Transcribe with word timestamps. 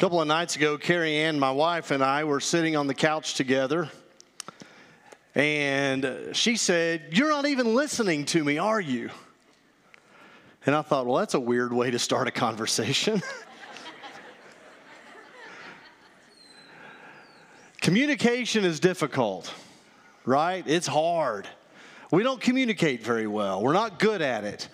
couple 0.00 0.18
of 0.18 0.26
nights 0.26 0.56
ago, 0.56 0.78
Carrie 0.78 1.14
Ann, 1.14 1.38
my 1.38 1.50
wife, 1.50 1.90
and 1.90 2.02
I 2.02 2.24
were 2.24 2.40
sitting 2.40 2.74
on 2.74 2.86
the 2.86 2.94
couch 2.94 3.34
together. 3.34 3.90
And 5.34 6.30
she 6.32 6.56
said, 6.56 7.08
You're 7.10 7.28
not 7.28 7.44
even 7.44 7.74
listening 7.74 8.24
to 8.24 8.42
me, 8.42 8.56
are 8.56 8.80
you? 8.80 9.10
And 10.64 10.74
I 10.74 10.80
thought, 10.80 11.04
Well, 11.04 11.16
that's 11.16 11.34
a 11.34 11.40
weird 11.40 11.74
way 11.74 11.90
to 11.90 11.98
start 11.98 12.28
a 12.28 12.30
conversation. 12.30 13.20
Communication 17.82 18.64
is 18.64 18.80
difficult, 18.80 19.52
right? 20.24 20.64
It's 20.66 20.86
hard. 20.86 21.46
We 22.10 22.22
don't 22.22 22.40
communicate 22.40 23.04
very 23.04 23.26
well, 23.26 23.60
we're 23.60 23.74
not 23.74 23.98
good 23.98 24.22
at 24.22 24.44
it. 24.44 24.66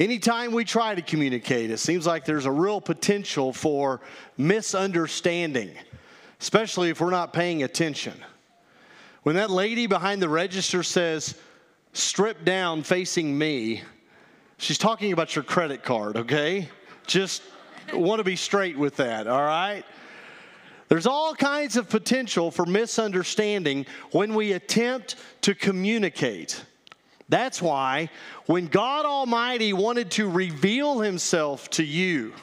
Anytime 0.00 0.52
we 0.52 0.64
try 0.64 0.94
to 0.94 1.02
communicate, 1.02 1.70
it 1.70 1.76
seems 1.76 2.06
like 2.06 2.24
there's 2.24 2.46
a 2.46 2.50
real 2.50 2.80
potential 2.80 3.52
for 3.52 4.00
misunderstanding, 4.38 5.72
especially 6.40 6.88
if 6.88 7.02
we're 7.02 7.10
not 7.10 7.34
paying 7.34 7.64
attention. 7.64 8.14
When 9.24 9.36
that 9.36 9.50
lady 9.50 9.86
behind 9.86 10.22
the 10.22 10.28
register 10.30 10.82
says, 10.82 11.34
strip 11.92 12.46
down 12.46 12.82
facing 12.82 13.36
me, 13.36 13.82
she's 14.56 14.78
talking 14.78 15.12
about 15.12 15.36
your 15.36 15.44
credit 15.44 15.82
card, 15.82 16.16
okay? 16.16 16.70
Just 17.06 17.42
want 17.92 18.20
to 18.20 18.24
be 18.24 18.36
straight 18.36 18.78
with 18.78 18.96
that, 18.96 19.26
all 19.26 19.44
right? 19.44 19.84
There's 20.88 21.06
all 21.06 21.34
kinds 21.34 21.76
of 21.76 21.90
potential 21.90 22.50
for 22.50 22.64
misunderstanding 22.64 23.84
when 24.12 24.34
we 24.34 24.52
attempt 24.52 25.16
to 25.42 25.54
communicate. 25.54 26.64
That's 27.30 27.62
why 27.62 28.10
when 28.46 28.66
God 28.66 29.06
Almighty 29.06 29.72
wanted 29.72 30.10
to 30.12 30.28
reveal 30.28 30.98
himself 30.98 31.70
to 31.70 31.84
you, 31.84 32.34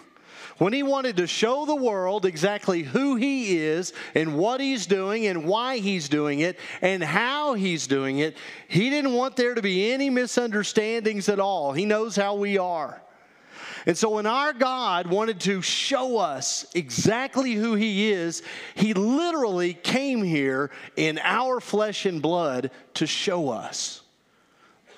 when 0.59 0.73
he 0.73 0.81
wanted 0.81 1.17
to 1.17 1.27
show 1.27 1.65
the 1.65 1.75
world 1.75 2.25
exactly 2.25 2.81
who 2.81 3.15
he 3.15 3.57
is 3.57 3.93
and 4.15 4.37
what 4.37 4.59
he's 4.59 4.87
doing 4.87 5.27
and 5.27 5.45
why 5.45 5.77
he's 5.77 6.09
doing 6.09 6.39
it 6.39 6.57
and 6.81 7.03
how 7.03 7.53
he's 7.53 7.85
doing 7.85 8.19
it, 8.19 8.37
he 8.67 8.89
didn't 8.89 9.13
want 9.13 9.35
there 9.35 9.53
to 9.53 9.61
be 9.61 9.91
any 9.91 10.09
misunderstandings 10.09 11.29
at 11.29 11.39
all. 11.39 11.73
He 11.73 11.85
knows 11.85 12.15
how 12.15 12.35
we 12.35 12.57
are. 12.57 13.01
And 13.85 13.97
so, 13.97 14.09
when 14.09 14.25
our 14.25 14.51
God 14.51 15.07
wanted 15.07 15.39
to 15.41 15.61
show 15.61 16.17
us 16.17 16.65
exactly 16.75 17.53
who 17.53 17.75
He 17.75 18.11
is, 18.11 18.43
He 18.75 18.93
literally 18.93 19.73
came 19.73 20.23
here 20.23 20.71
in 20.97 21.19
our 21.23 21.61
flesh 21.61 22.05
and 22.05 22.21
blood 22.21 22.71
to 22.95 23.07
show 23.07 23.49
us. 23.49 24.01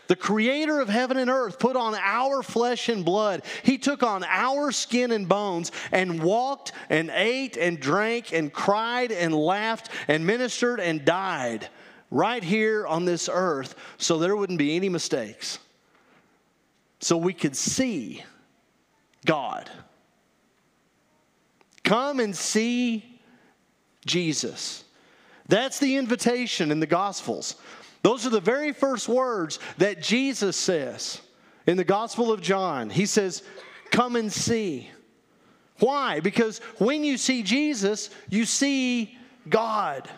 The 0.10 0.16
creator 0.16 0.80
of 0.80 0.90
heaven 0.90 1.18
and 1.18 1.30
earth 1.30 1.60
put 1.60 1.76
on 1.76 1.94
our 1.94 2.42
flesh 2.42 2.90
and 2.90 3.06
blood. 3.06 3.44
He 3.62 3.78
took 3.78 4.02
on 4.02 4.24
our 4.24 4.72
skin 4.72 5.12
and 5.12 5.30
bones 5.30 5.72
and 5.92 6.24
walked 6.24 6.72
and 6.90 7.12
ate 7.14 7.58
and 7.58 7.80
drank 7.80 8.34
and 8.34 8.52
cried 8.52 9.12
and 9.12 9.36
laughed 9.36 9.90
and 10.08 10.26
ministered 10.26 10.80
and 10.80 11.06
died 11.06 11.70
right 12.10 12.44
here 12.44 12.88
on 12.88 13.06
this 13.06 13.30
earth 13.32 13.76
so 14.00 14.18
there 14.18 14.36
wouldn't 14.36 14.58
be 14.58 14.76
any 14.76 14.90
mistakes. 14.90 15.60
So 17.02 17.16
we 17.16 17.34
could 17.34 17.56
see 17.56 18.24
God. 19.28 19.70
Come 21.84 22.20
and 22.20 22.36
see 22.36 23.22
Jesus. 24.08 24.86
That's 25.48 25.78
the 25.78 25.98
invitation 25.98 26.72
in 26.72 26.80
the 26.80 26.88
Gospels. 26.88 27.58
Those 28.02 28.26
are 28.26 28.30
the 28.30 28.40
very 28.40 28.72
first 28.72 29.08
words 29.08 29.60
that 29.78 30.02
Jesus 30.02 30.56
says 30.56 31.22
in 31.68 31.78
the 31.78 31.84
Gospel 31.84 32.32
of 32.32 32.42
John. 32.42 32.90
He 32.90 33.06
says, 33.06 33.44
Come 33.92 34.16
and 34.16 34.32
see. 34.32 34.90
Why? 35.80 36.20
Because 36.20 36.60
when 36.78 37.04
you 37.04 37.18
see 37.18 37.44
Jesus, 37.44 38.10
you 38.30 38.46
see 38.46 39.18
God. 39.48 40.10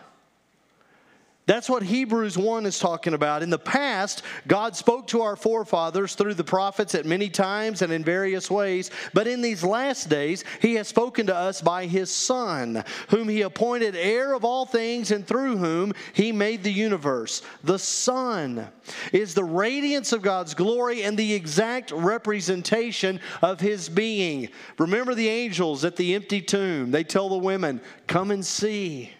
That's 1.44 1.68
what 1.68 1.82
Hebrews 1.82 2.38
1 2.38 2.66
is 2.66 2.78
talking 2.78 3.14
about. 3.14 3.42
In 3.42 3.50
the 3.50 3.58
past, 3.58 4.22
God 4.46 4.76
spoke 4.76 5.08
to 5.08 5.22
our 5.22 5.34
forefathers 5.34 6.14
through 6.14 6.34
the 6.34 6.44
prophets 6.44 6.94
at 6.94 7.04
many 7.04 7.28
times 7.28 7.82
and 7.82 7.92
in 7.92 8.04
various 8.04 8.48
ways. 8.48 8.92
But 9.12 9.26
in 9.26 9.42
these 9.42 9.64
last 9.64 10.08
days, 10.08 10.44
He 10.60 10.74
has 10.74 10.86
spoken 10.86 11.26
to 11.26 11.34
us 11.34 11.60
by 11.60 11.86
His 11.86 12.12
Son, 12.12 12.84
whom 13.08 13.28
He 13.28 13.42
appointed 13.42 13.96
heir 13.96 14.34
of 14.34 14.44
all 14.44 14.66
things 14.66 15.10
and 15.10 15.26
through 15.26 15.56
whom 15.56 15.94
He 16.12 16.30
made 16.30 16.62
the 16.62 16.72
universe. 16.72 17.42
The 17.64 17.78
Son 17.78 18.68
is 19.12 19.34
the 19.34 19.44
radiance 19.44 20.12
of 20.12 20.22
God's 20.22 20.54
glory 20.54 21.02
and 21.02 21.18
the 21.18 21.34
exact 21.34 21.90
representation 21.90 23.18
of 23.42 23.58
His 23.58 23.88
being. 23.88 24.48
Remember 24.78 25.12
the 25.12 25.28
angels 25.28 25.84
at 25.84 25.96
the 25.96 26.14
empty 26.14 26.40
tomb. 26.40 26.92
They 26.92 27.02
tell 27.02 27.28
the 27.28 27.36
women, 27.36 27.80
Come 28.06 28.30
and 28.30 28.46
see. 28.46 29.10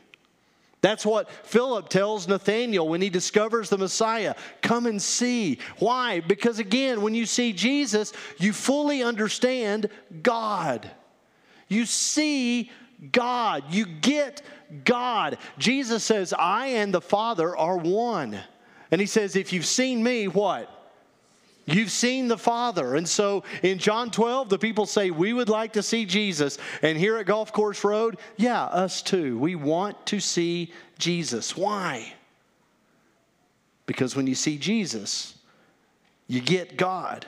That's 0.82 1.06
what 1.06 1.30
Philip 1.30 1.88
tells 1.88 2.26
Nathanael 2.28 2.88
when 2.88 3.00
he 3.00 3.08
discovers 3.08 3.70
the 3.70 3.78
Messiah. 3.78 4.34
Come 4.62 4.86
and 4.86 5.00
see. 5.00 5.58
Why? 5.78 6.18
Because 6.20 6.58
again, 6.58 7.02
when 7.02 7.14
you 7.14 7.24
see 7.24 7.52
Jesus, 7.52 8.12
you 8.38 8.52
fully 8.52 9.02
understand 9.02 9.88
God. 10.22 10.90
You 11.68 11.86
see 11.86 12.70
God. 13.12 13.64
You 13.70 13.86
get 13.86 14.42
God. 14.84 15.38
Jesus 15.56 16.02
says, 16.02 16.34
I 16.36 16.66
and 16.66 16.92
the 16.92 17.00
Father 17.00 17.56
are 17.56 17.76
one. 17.76 18.38
And 18.90 19.00
he 19.00 19.06
says, 19.06 19.36
if 19.36 19.52
you've 19.52 19.64
seen 19.64 20.02
me, 20.02 20.26
what? 20.26 20.81
You've 21.64 21.90
seen 21.90 22.28
the 22.28 22.38
Father. 22.38 22.96
And 22.96 23.08
so 23.08 23.44
in 23.62 23.78
John 23.78 24.10
12, 24.10 24.48
the 24.48 24.58
people 24.58 24.84
say, 24.84 25.10
We 25.10 25.32
would 25.32 25.48
like 25.48 25.74
to 25.74 25.82
see 25.82 26.04
Jesus. 26.04 26.58
And 26.82 26.98
here 26.98 27.16
at 27.18 27.26
Golf 27.26 27.52
Course 27.52 27.84
Road, 27.84 28.18
yeah, 28.36 28.64
us 28.64 29.00
too. 29.00 29.38
We 29.38 29.54
want 29.54 30.04
to 30.06 30.18
see 30.18 30.72
Jesus. 30.98 31.56
Why? 31.56 32.14
Because 33.86 34.16
when 34.16 34.26
you 34.26 34.34
see 34.34 34.58
Jesus, 34.58 35.38
you 36.26 36.40
get 36.40 36.76
God, 36.76 37.26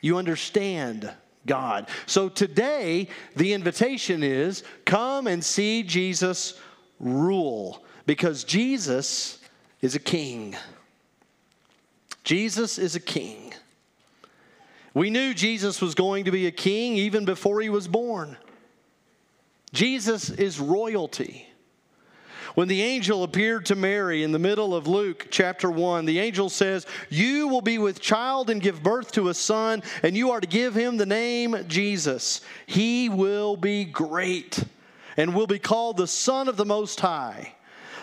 you 0.00 0.18
understand 0.18 1.10
God. 1.46 1.88
So 2.06 2.28
today, 2.28 3.08
the 3.36 3.52
invitation 3.52 4.22
is 4.22 4.62
come 4.84 5.26
and 5.26 5.44
see 5.44 5.82
Jesus 5.82 6.60
rule 7.00 7.84
because 8.06 8.44
Jesus 8.44 9.38
is 9.80 9.94
a 9.94 10.00
king. 10.00 10.56
Jesus 12.22 12.78
is 12.78 12.96
a 12.96 13.00
king. 13.00 13.43
We 14.94 15.10
knew 15.10 15.34
Jesus 15.34 15.82
was 15.82 15.96
going 15.96 16.24
to 16.24 16.30
be 16.30 16.46
a 16.46 16.52
king 16.52 16.96
even 16.96 17.24
before 17.24 17.60
he 17.60 17.68
was 17.68 17.88
born. 17.88 18.36
Jesus 19.72 20.30
is 20.30 20.60
royalty. 20.60 21.48
When 22.54 22.68
the 22.68 22.82
angel 22.82 23.24
appeared 23.24 23.66
to 23.66 23.74
Mary 23.74 24.22
in 24.22 24.30
the 24.30 24.38
middle 24.38 24.76
of 24.76 24.86
Luke 24.86 25.26
chapter 25.30 25.68
1, 25.68 26.04
the 26.04 26.20
angel 26.20 26.48
says, 26.48 26.86
You 27.10 27.48
will 27.48 27.60
be 27.60 27.78
with 27.78 28.00
child 28.00 28.48
and 28.48 28.62
give 28.62 28.80
birth 28.80 29.10
to 29.12 29.28
a 29.28 29.34
son, 29.34 29.82
and 30.04 30.16
you 30.16 30.30
are 30.30 30.40
to 30.40 30.46
give 30.46 30.72
him 30.76 30.96
the 30.96 31.06
name 31.06 31.56
Jesus. 31.66 32.42
He 32.66 33.08
will 33.08 33.56
be 33.56 33.84
great 33.84 34.62
and 35.16 35.34
will 35.34 35.48
be 35.48 35.58
called 35.58 35.96
the 35.96 36.06
Son 36.06 36.46
of 36.46 36.56
the 36.56 36.64
Most 36.64 37.00
High. 37.00 37.54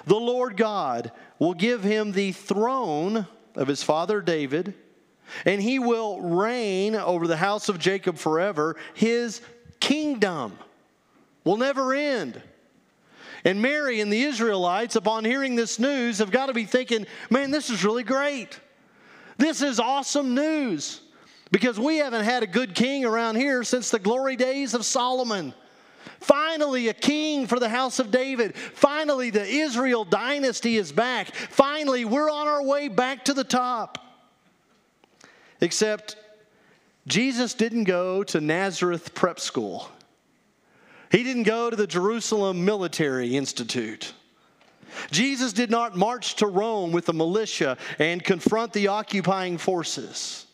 The 0.06 0.16
Lord 0.16 0.58
God 0.58 1.14
will 1.40 1.54
give 1.54 1.84
him 1.84 2.12
the 2.12 2.34
throne 2.34 3.28
of 3.56 3.70
his 3.70 3.84
father 3.84 4.20
David 4.20 4.74
and 5.46 5.62
he 5.62 5.80
will 5.80 6.22
reign 6.22 6.96
over 6.96 7.28
the 7.28 7.38
house 7.38 7.70
of 7.70 7.80
Jacob 7.80 8.18
forever. 8.18 8.76
His 8.94 9.42
kingdom 9.80 10.58
will 11.44 11.58
never 11.58 11.94
end. 11.94 12.42
And 13.44 13.62
Mary 13.62 14.02
and 14.02 14.14
the 14.14 14.22
Israelites, 14.22 14.96
upon 14.96 15.26
hearing 15.26 15.56
this 15.56 15.80
news, 15.80 16.20
have 16.20 16.32
got 16.32 16.48
to 16.48 16.54
be 16.54 16.66
thinking, 16.66 17.08
man, 17.30 17.52
this 17.52 17.70
is 17.70 17.84
really 17.84 18.04
great. 18.04 18.60
This 19.38 19.62
is 19.62 19.80
awesome 19.80 20.36
news 20.36 21.02
because 21.50 21.80
we 21.80 21.98
haven't 21.98 22.24
had 22.24 22.44
a 22.44 22.48
good 22.48 22.76
king 22.76 23.04
around 23.04 23.36
here 23.36 23.64
since 23.64 23.90
the 23.90 24.00
glory 24.00 24.36
days 24.36 24.74
of 24.74 24.86
Solomon. 24.86 25.54
Finally, 26.20 26.88
a 26.88 26.94
king 26.94 27.48
for 27.48 27.60
the 27.60 27.70
house 27.70 27.98
of 27.98 28.12
David. 28.12 28.56
Finally, 28.56 29.32
the 29.32 29.46
Israel 29.46 30.06
dynasty 30.06 30.78
is 30.78 30.92
back. 30.92 31.34
Finally, 31.34 32.06
we're 32.06 32.30
on 32.30 32.48
our 32.48 32.64
way 32.64 32.88
back 32.88 33.26
to 33.26 33.34
the 33.34 33.44
top. 33.44 34.11
Except 35.62 36.16
Jesus 37.08 37.54
didn't 37.54 37.86
go 37.86 38.24
to 38.24 38.42
Nazareth 38.42 39.14
Prep 39.14 39.40
School, 39.40 39.90
he 41.12 41.24
didn't 41.24 41.44
go 41.44 41.70
to 41.70 41.76
the 41.76 41.88
Jerusalem 41.88 42.66
Military 42.66 43.36
Institute. 43.36 44.14
Jesus 45.10 45.54
did 45.54 45.72
not 45.72 45.96
march 45.96 46.36
to 46.36 46.48
Rome 46.48 46.92
with 46.92 47.06
the 47.06 47.14
militia 47.14 47.78
and 47.98 48.24
confront 48.24 48.74
the 48.74 48.88
occupying 48.88 49.58
forces. 49.58 50.46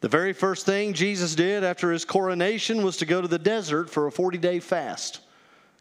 The 0.00 0.08
very 0.08 0.32
first 0.32 0.66
thing 0.66 0.94
Jesus 0.94 1.34
did 1.34 1.62
after 1.62 1.92
his 1.92 2.04
coronation 2.04 2.82
was 2.82 2.96
to 2.98 3.06
go 3.06 3.20
to 3.20 3.28
the 3.28 3.38
desert 3.38 3.88
for 3.88 4.06
a 4.06 4.12
40 4.12 4.38
day 4.38 4.58
fast 4.60 5.20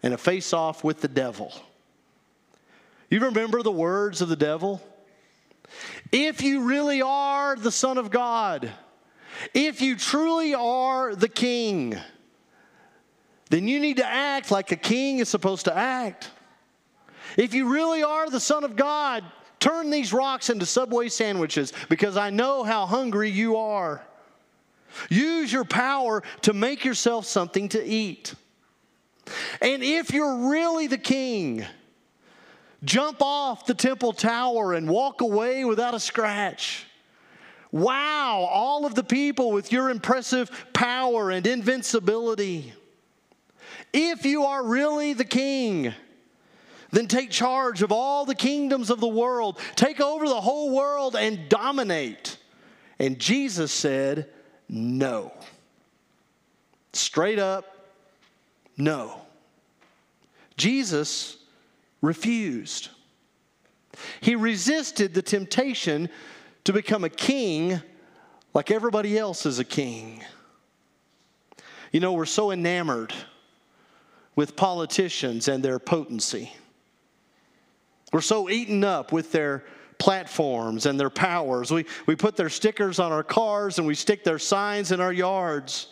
and 0.04 0.14
a 0.14 0.18
face 0.18 0.54
off 0.54 0.84
with 0.84 1.02
the 1.02 1.08
devil. 1.08 1.54
You 3.10 3.20
remember 3.20 3.62
the 3.62 3.72
words 3.72 4.22
of 4.22 4.30
the 4.30 4.36
devil? 4.36 4.82
If 6.12 6.42
you 6.42 6.64
really 6.64 7.02
are 7.02 7.56
the 7.56 7.72
Son 7.72 7.98
of 7.98 8.12
God, 8.12 8.72
if 9.54 9.82
you 9.82 9.96
truly 9.96 10.54
are 10.54 11.16
the 11.16 11.30
King, 11.30 11.98
then 13.52 13.68
you 13.68 13.80
need 13.80 13.98
to 13.98 14.06
act 14.06 14.50
like 14.50 14.72
a 14.72 14.78
king 14.78 15.20
is 15.20 15.28
supposed 15.28 15.66
to 15.66 15.78
act. 15.78 16.32
If 17.38 17.54
you 17.54 17.70
really 17.70 18.02
are 18.02 18.30
the 18.30 18.40
Son 18.40 18.64
of 18.64 18.78
God, 18.78 19.26
turn 19.60 19.90
these 19.90 20.14
rocks 20.14 20.50
into 20.50 20.66
Subway 20.66 21.10
sandwiches 21.10 21.74
because 21.90 22.16
I 22.16 22.30
know 22.30 22.64
how 22.64 22.86
hungry 22.86 23.30
you 23.30 23.58
are. 23.58 24.02
Use 25.10 25.52
your 25.52 25.66
power 25.66 26.24
to 26.44 26.54
make 26.54 26.86
yourself 26.86 27.26
something 27.26 27.68
to 27.70 27.84
eat. 27.84 28.36
And 29.62 29.84
if 29.84 30.14
you're 30.14 30.50
really 30.50 30.88
the 30.88 30.98
king, 30.98 31.66
jump 32.84 33.22
off 33.22 33.66
the 33.66 33.74
temple 33.74 34.14
tower 34.14 34.74
and 34.74 34.90
walk 34.90 35.22
away 35.22 35.66
without 35.66 35.94
a 35.94 36.00
scratch. 36.00 36.86
Wow, 37.72 38.48
all 38.52 38.86
of 38.86 38.96
the 38.96 39.04
people 39.04 39.52
with 39.52 39.72
your 39.72 39.90
impressive 39.90 40.52
power 40.74 41.32
and 41.32 41.48
invincibility. 41.48 42.74
If 43.94 44.26
you 44.26 44.44
are 44.44 44.64
really 44.64 45.14
the 45.14 45.26
king, 45.26 45.94
then 46.92 47.08
take 47.08 47.30
charge 47.30 47.82
of 47.82 47.92
all 47.92 48.26
the 48.26 48.36
kingdoms 48.36 48.90
of 48.90 49.00
the 49.00 49.08
world. 49.08 49.58
Take 49.76 50.02
over 50.02 50.28
the 50.28 50.42
whole 50.42 50.76
world 50.76 51.16
and 51.16 51.48
dominate. 51.48 52.38
And 53.00 53.18
Jesus 53.18 53.72
said, 53.72 54.30
No. 54.68 55.32
Straight 56.94 57.40
up, 57.40 57.88
no. 58.76 59.22
Jesus 60.58 61.38
refused. 62.02 62.90
He 64.22 64.36
resisted 64.36 65.14
the 65.14 65.22
temptation 65.22 66.10
to 66.64 66.74
become 66.74 67.04
a 67.04 67.10
king 67.10 67.82
like 68.54 68.72
everybody 68.72 69.18
else 69.18 69.46
is 69.46 69.60
a 69.60 69.64
king. 69.64 70.24
You 71.92 72.00
know, 72.00 72.14
we're 72.14 72.26
so 72.26 72.52
enamored 72.52 73.14
with 74.36 74.56
politicians 74.56 75.48
and 75.48 75.64
their 75.64 75.80
potency. 75.80 76.54
We're 78.14 78.22
so 78.22 78.50
eaten 78.50 78.84
up 78.84 79.12
with 79.12 79.32
their 79.32 79.64
platforms 79.98 80.86
and 80.86 81.00
their 81.00 81.10
powers. 81.10 81.72
We, 81.72 81.86
we 82.08 82.16
put 82.16 82.36
their 82.36 82.50
stickers 82.50 83.00
on 83.00 83.12
our 83.12 83.24
cars 83.24 83.78
and 83.78 83.88
we 83.88 83.96
stick 83.96 84.24
their 84.24 84.40
signs 84.40 84.92
in 84.92 85.00
our 85.00 85.14
yards. 85.14 85.88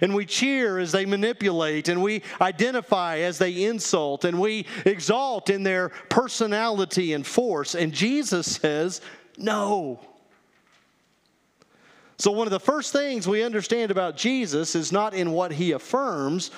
And 0.00 0.14
we 0.14 0.26
cheer 0.26 0.78
as 0.78 0.92
they 0.92 1.06
manipulate, 1.06 1.88
and 1.88 2.02
we 2.02 2.22
identify 2.40 3.18
as 3.18 3.38
they 3.38 3.64
insult, 3.64 4.24
and 4.24 4.40
we 4.40 4.66
exalt 4.84 5.50
in 5.50 5.62
their 5.62 5.90
personality 6.08 7.12
and 7.12 7.26
force. 7.26 7.74
And 7.74 7.92
Jesus 7.92 8.46
says, 8.56 9.00
No. 9.36 10.00
So, 12.18 12.30
one 12.30 12.46
of 12.46 12.52
the 12.52 12.60
first 12.60 12.92
things 12.92 13.26
we 13.26 13.42
understand 13.42 13.90
about 13.90 14.16
Jesus 14.16 14.74
is 14.74 14.92
not 14.92 15.14
in 15.14 15.32
what 15.32 15.52
he 15.52 15.72
affirms, 15.72 16.50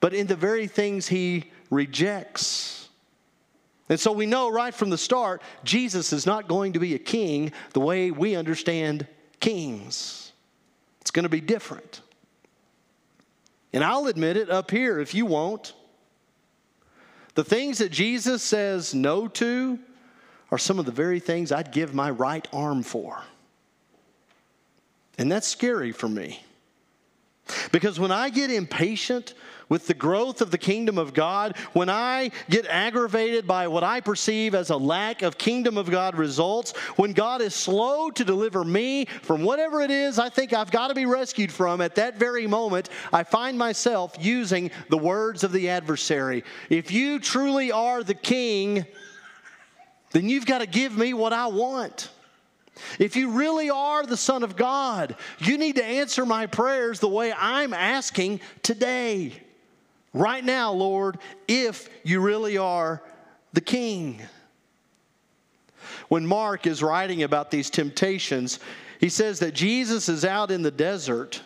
but 0.00 0.14
in 0.14 0.26
the 0.26 0.36
very 0.36 0.66
things 0.66 1.08
he 1.08 1.50
rejects. 1.70 2.82
And 3.88 4.00
so 4.00 4.10
we 4.10 4.24
know 4.24 4.50
right 4.50 4.72
from 4.72 4.88
the 4.88 4.96
start, 4.96 5.42
Jesus 5.64 6.12
is 6.14 6.24
not 6.24 6.48
going 6.48 6.72
to 6.72 6.78
be 6.78 6.94
a 6.94 6.98
king 6.98 7.52
the 7.72 7.80
way 7.80 8.10
we 8.10 8.36
understand 8.36 9.06
kings. 9.38 10.32
It's 11.02 11.10
going 11.10 11.24
to 11.24 11.28
be 11.28 11.42
different. 11.42 12.00
And 13.72 13.82
I'll 13.82 14.06
admit 14.06 14.36
it 14.36 14.50
up 14.50 14.70
here 14.70 14.98
if 14.98 15.14
you 15.14 15.26
won't. 15.26 15.72
The 17.34 17.44
things 17.44 17.78
that 17.78 17.90
Jesus 17.90 18.42
says 18.42 18.94
no 18.94 19.28
to 19.28 19.78
are 20.50 20.58
some 20.58 20.78
of 20.78 20.84
the 20.84 20.92
very 20.92 21.18
things 21.18 21.50
I'd 21.50 21.72
give 21.72 21.94
my 21.94 22.10
right 22.10 22.46
arm 22.52 22.82
for. 22.82 23.22
And 25.16 25.32
that's 25.32 25.48
scary 25.48 25.92
for 25.92 26.08
me. 26.08 26.44
Because 27.70 27.98
when 27.98 28.12
I 28.12 28.28
get 28.28 28.50
impatient 28.50 29.34
with 29.72 29.86
the 29.86 29.94
growth 29.94 30.42
of 30.42 30.50
the 30.50 30.58
kingdom 30.58 30.98
of 30.98 31.14
God, 31.14 31.56
when 31.72 31.88
I 31.88 32.30
get 32.50 32.66
aggravated 32.66 33.46
by 33.46 33.68
what 33.68 33.82
I 33.82 34.02
perceive 34.02 34.54
as 34.54 34.68
a 34.68 34.76
lack 34.76 35.22
of 35.22 35.38
kingdom 35.38 35.78
of 35.78 35.90
God 35.90 36.14
results, 36.14 36.76
when 36.96 37.14
God 37.14 37.40
is 37.40 37.54
slow 37.54 38.10
to 38.10 38.22
deliver 38.22 38.64
me 38.64 39.06
from 39.06 39.42
whatever 39.42 39.80
it 39.80 39.90
is 39.90 40.18
I 40.18 40.28
think 40.28 40.52
I've 40.52 40.70
got 40.70 40.88
to 40.88 40.94
be 40.94 41.06
rescued 41.06 41.50
from, 41.50 41.80
at 41.80 41.94
that 41.94 42.18
very 42.18 42.46
moment, 42.46 42.90
I 43.14 43.22
find 43.24 43.56
myself 43.56 44.14
using 44.20 44.70
the 44.90 44.98
words 44.98 45.42
of 45.42 45.52
the 45.52 45.70
adversary. 45.70 46.44
If 46.68 46.92
you 46.92 47.18
truly 47.18 47.72
are 47.72 48.02
the 48.02 48.12
king, 48.12 48.84
then 50.10 50.28
you've 50.28 50.44
got 50.44 50.58
to 50.58 50.66
give 50.66 50.98
me 50.98 51.14
what 51.14 51.32
I 51.32 51.46
want. 51.46 52.10
If 52.98 53.16
you 53.16 53.30
really 53.30 53.70
are 53.70 54.04
the 54.04 54.18
Son 54.18 54.42
of 54.42 54.54
God, 54.54 55.16
you 55.38 55.56
need 55.56 55.76
to 55.76 55.84
answer 55.84 56.26
my 56.26 56.44
prayers 56.44 57.00
the 57.00 57.08
way 57.08 57.32
I'm 57.32 57.72
asking 57.72 58.40
today. 58.62 59.41
Right 60.12 60.44
now, 60.44 60.72
Lord, 60.72 61.18
if 61.48 61.88
you 62.04 62.20
really 62.20 62.58
are 62.58 63.02
the 63.52 63.60
King. 63.60 64.20
When 66.08 66.26
Mark 66.26 66.66
is 66.66 66.82
writing 66.82 67.22
about 67.22 67.50
these 67.50 67.70
temptations, 67.70 68.60
he 69.00 69.08
says 69.08 69.38
that 69.40 69.54
Jesus 69.54 70.08
is 70.08 70.24
out 70.24 70.50
in 70.50 70.62
the 70.62 70.70
desert 70.70 71.42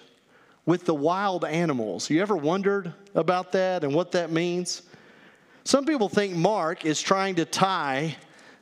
with 0.64 0.84
the 0.84 0.94
wild 0.94 1.44
animals. 1.44 2.10
You 2.10 2.20
ever 2.20 2.36
wondered 2.36 2.92
about 3.14 3.52
that 3.52 3.84
and 3.84 3.94
what 3.94 4.12
that 4.12 4.30
means? 4.30 4.82
Some 5.64 5.84
people 5.84 6.08
think 6.08 6.34
Mark 6.34 6.84
is 6.84 7.00
trying 7.00 7.36
to 7.36 7.44
tie 7.44 8.16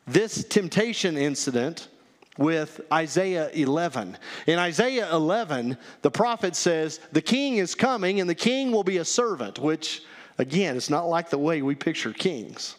this 0.06 0.44
temptation 0.44 1.16
incident 1.16 1.88
with 2.36 2.80
Isaiah 2.92 3.50
11. 3.52 4.16
In 4.46 4.58
Isaiah 4.58 5.12
11, 5.12 5.76
the 6.02 6.10
prophet 6.10 6.56
says, 6.56 7.00
The 7.12 7.22
king 7.22 7.56
is 7.56 7.74
coming 7.74 8.20
and 8.20 8.28
the 8.28 8.34
king 8.34 8.72
will 8.72 8.84
be 8.84 8.98
a 8.98 9.04
servant, 9.04 9.58
which, 9.58 10.02
again, 10.38 10.76
it's 10.76 10.90
not 10.90 11.08
like 11.08 11.30
the 11.30 11.38
way 11.38 11.62
we 11.62 11.74
picture 11.74 12.12
kings. 12.12 12.76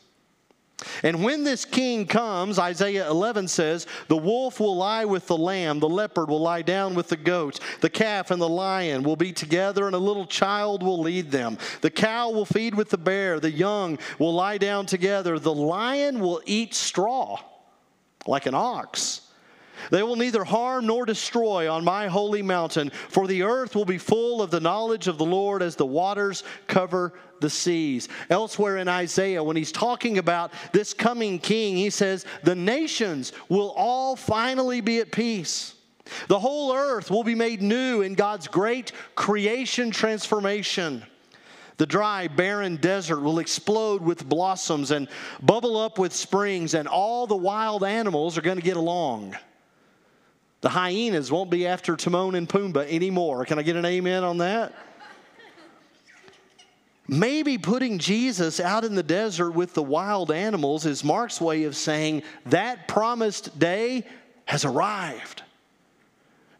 And 1.04 1.24
when 1.24 1.46
this 1.46 1.64
king 1.64 2.06
comes, 2.06 2.60
Isaiah 2.60 3.10
11 3.10 3.48
says, 3.48 3.88
The 4.10 4.18
wolf 4.18 4.60
will 4.60 4.76
lie 4.76 5.06
with 5.06 5.26
the 5.26 5.38
lamb, 5.38 5.80
the 5.80 5.88
leopard 5.88 6.28
will 6.28 6.42
lie 6.42 6.62
down 6.64 6.96
with 6.96 7.08
the 7.08 7.16
goat, 7.16 7.62
the 7.80 7.90
calf 7.90 8.30
and 8.30 8.42
the 8.42 8.50
lion 8.50 9.04
will 9.04 9.16
be 9.16 9.32
together, 9.32 9.86
and 9.86 9.96
a 9.96 10.00
little 10.00 10.26
child 10.26 10.84
will 10.84 11.00
lead 11.00 11.32
them. 11.32 11.58
The 11.80 11.90
cow 11.90 12.30
will 12.30 12.46
feed 12.46 12.76
with 12.76 12.90
the 12.90 12.98
bear, 12.98 13.40
the 13.40 13.52
young 13.52 14.00
will 14.20 14.34
lie 14.34 14.58
down 14.58 14.86
together, 14.86 15.40
the 15.40 15.54
lion 15.54 16.20
will 16.20 16.42
eat 16.46 16.74
straw 16.74 17.40
like 18.28 18.46
an 18.46 18.56
ox. 18.56 19.22
They 19.92 20.04
will 20.04 20.16
neither 20.16 20.44
harm 20.44 20.88
nor 20.88 21.06
destroy 21.06 21.72
on 21.72 21.84
my 21.84 22.08
holy 22.08 22.42
mountain, 22.42 22.90
for 22.90 23.28
the 23.28 23.44
earth 23.44 23.76
will 23.76 23.86
be 23.86 23.98
full 23.98 24.42
of 24.42 24.52
the 24.52 24.60
knowledge 24.60 25.08
of 25.08 25.18
the 25.18 25.26
Lord 25.26 25.62
as 25.62 25.76
the 25.76 25.86
waters 25.86 26.44
cover 26.68 27.14
the 27.42 27.50
seas. 27.50 28.08
Elsewhere 28.30 28.78
in 28.78 28.88
Isaiah, 28.88 29.44
when 29.44 29.56
he's 29.56 29.72
talking 29.72 30.18
about 30.18 30.52
this 30.72 30.94
coming 30.94 31.40
king, 31.40 31.76
he 31.78 31.90
says, 31.90 32.26
The 32.44 32.56
nations 32.56 33.34
will 33.50 33.72
all 33.72 34.16
finally 34.16 34.82
be 34.82 35.00
at 35.00 35.12
peace. 35.12 35.76
The 36.28 36.40
whole 36.40 36.74
earth 36.74 37.10
will 37.10 37.24
be 37.24 37.36
made 37.36 37.62
new 37.62 38.02
in 38.02 38.14
God's 38.14 38.48
great 38.48 38.92
creation 39.16 39.92
transformation. 39.92 41.04
The 41.78 41.86
dry, 41.86 42.28
barren 42.28 42.78
desert 42.78 43.20
will 43.20 43.40
explode 43.40 44.02
with 44.02 44.28
blossoms 44.28 44.92
and 44.92 45.10
bubble 45.42 45.78
up 45.78 46.00
with 46.00 46.14
springs, 46.14 46.74
and 46.74 46.88
all 46.88 47.28
the 47.28 47.36
wild 47.36 47.84
animals 47.84 48.38
are 48.38 48.42
going 48.42 48.58
to 48.58 48.64
get 48.64 48.78
along. 48.78 49.36
The 50.62 50.70
hyenas 50.70 51.32
won't 51.32 51.50
be 51.50 51.68
after 51.68 51.96
Timon 51.96 52.36
and 52.36 52.50
Pumbaa 52.50 52.88
anymore. 52.90 53.46
Can 53.46 53.60
I 53.60 53.62
get 53.62 53.76
an 53.76 53.86
amen 53.86 54.24
on 54.24 54.40
that? 54.40 54.74
Maybe 57.08 57.58
putting 57.58 58.00
Jesus 58.00 58.60
out 58.60 58.84
in 58.84 58.96
the 58.96 59.04
desert 59.04 59.52
with 59.52 59.76
the 59.76 59.84
wild 59.84 60.32
animals 60.32 60.88
is 60.88 61.04
Mark's 61.04 61.40
way 61.40 61.66
of 61.66 61.76
saying 61.76 62.24
that 62.48 62.88
promised 62.88 63.60
day 63.60 64.06
has 64.46 64.66
arrived. 64.66 65.44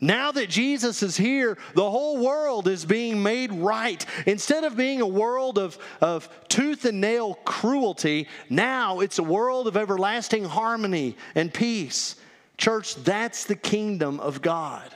Now 0.02 0.32
that 0.34 0.50
Jesus 0.50 1.02
is 1.02 1.18
here, 1.18 1.58
the 1.74 1.90
whole 1.90 2.18
world 2.18 2.68
is 2.68 2.86
being 2.86 3.24
made 3.24 3.52
right. 3.52 4.06
Instead 4.28 4.64
of 4.64 4.78
being 4.78 5.02
a 5.02 5.08
world 5.08 5.58
of, 5.58 5.80
of 6.00 6.30
tooth 6.48 6.86
and 6.86 7.02
nail 7.02 7.36
cruelty, 7.46 8.28
now 8.50 9.00
it's 9.00 9.18
a 9.18 9.24
world 9.24 9.68
of 9.68 9.78
everlasting 9.78 10.44
harmony 10.46 11.18
and 11.34 11.52
peace. 11.52 12.18
Church, 12.58 12.96
that's 12.96 13.46
the 13.46 13.56
kingdom 13.56 14.20
of 14.20 14.42
God. 14.42 14.94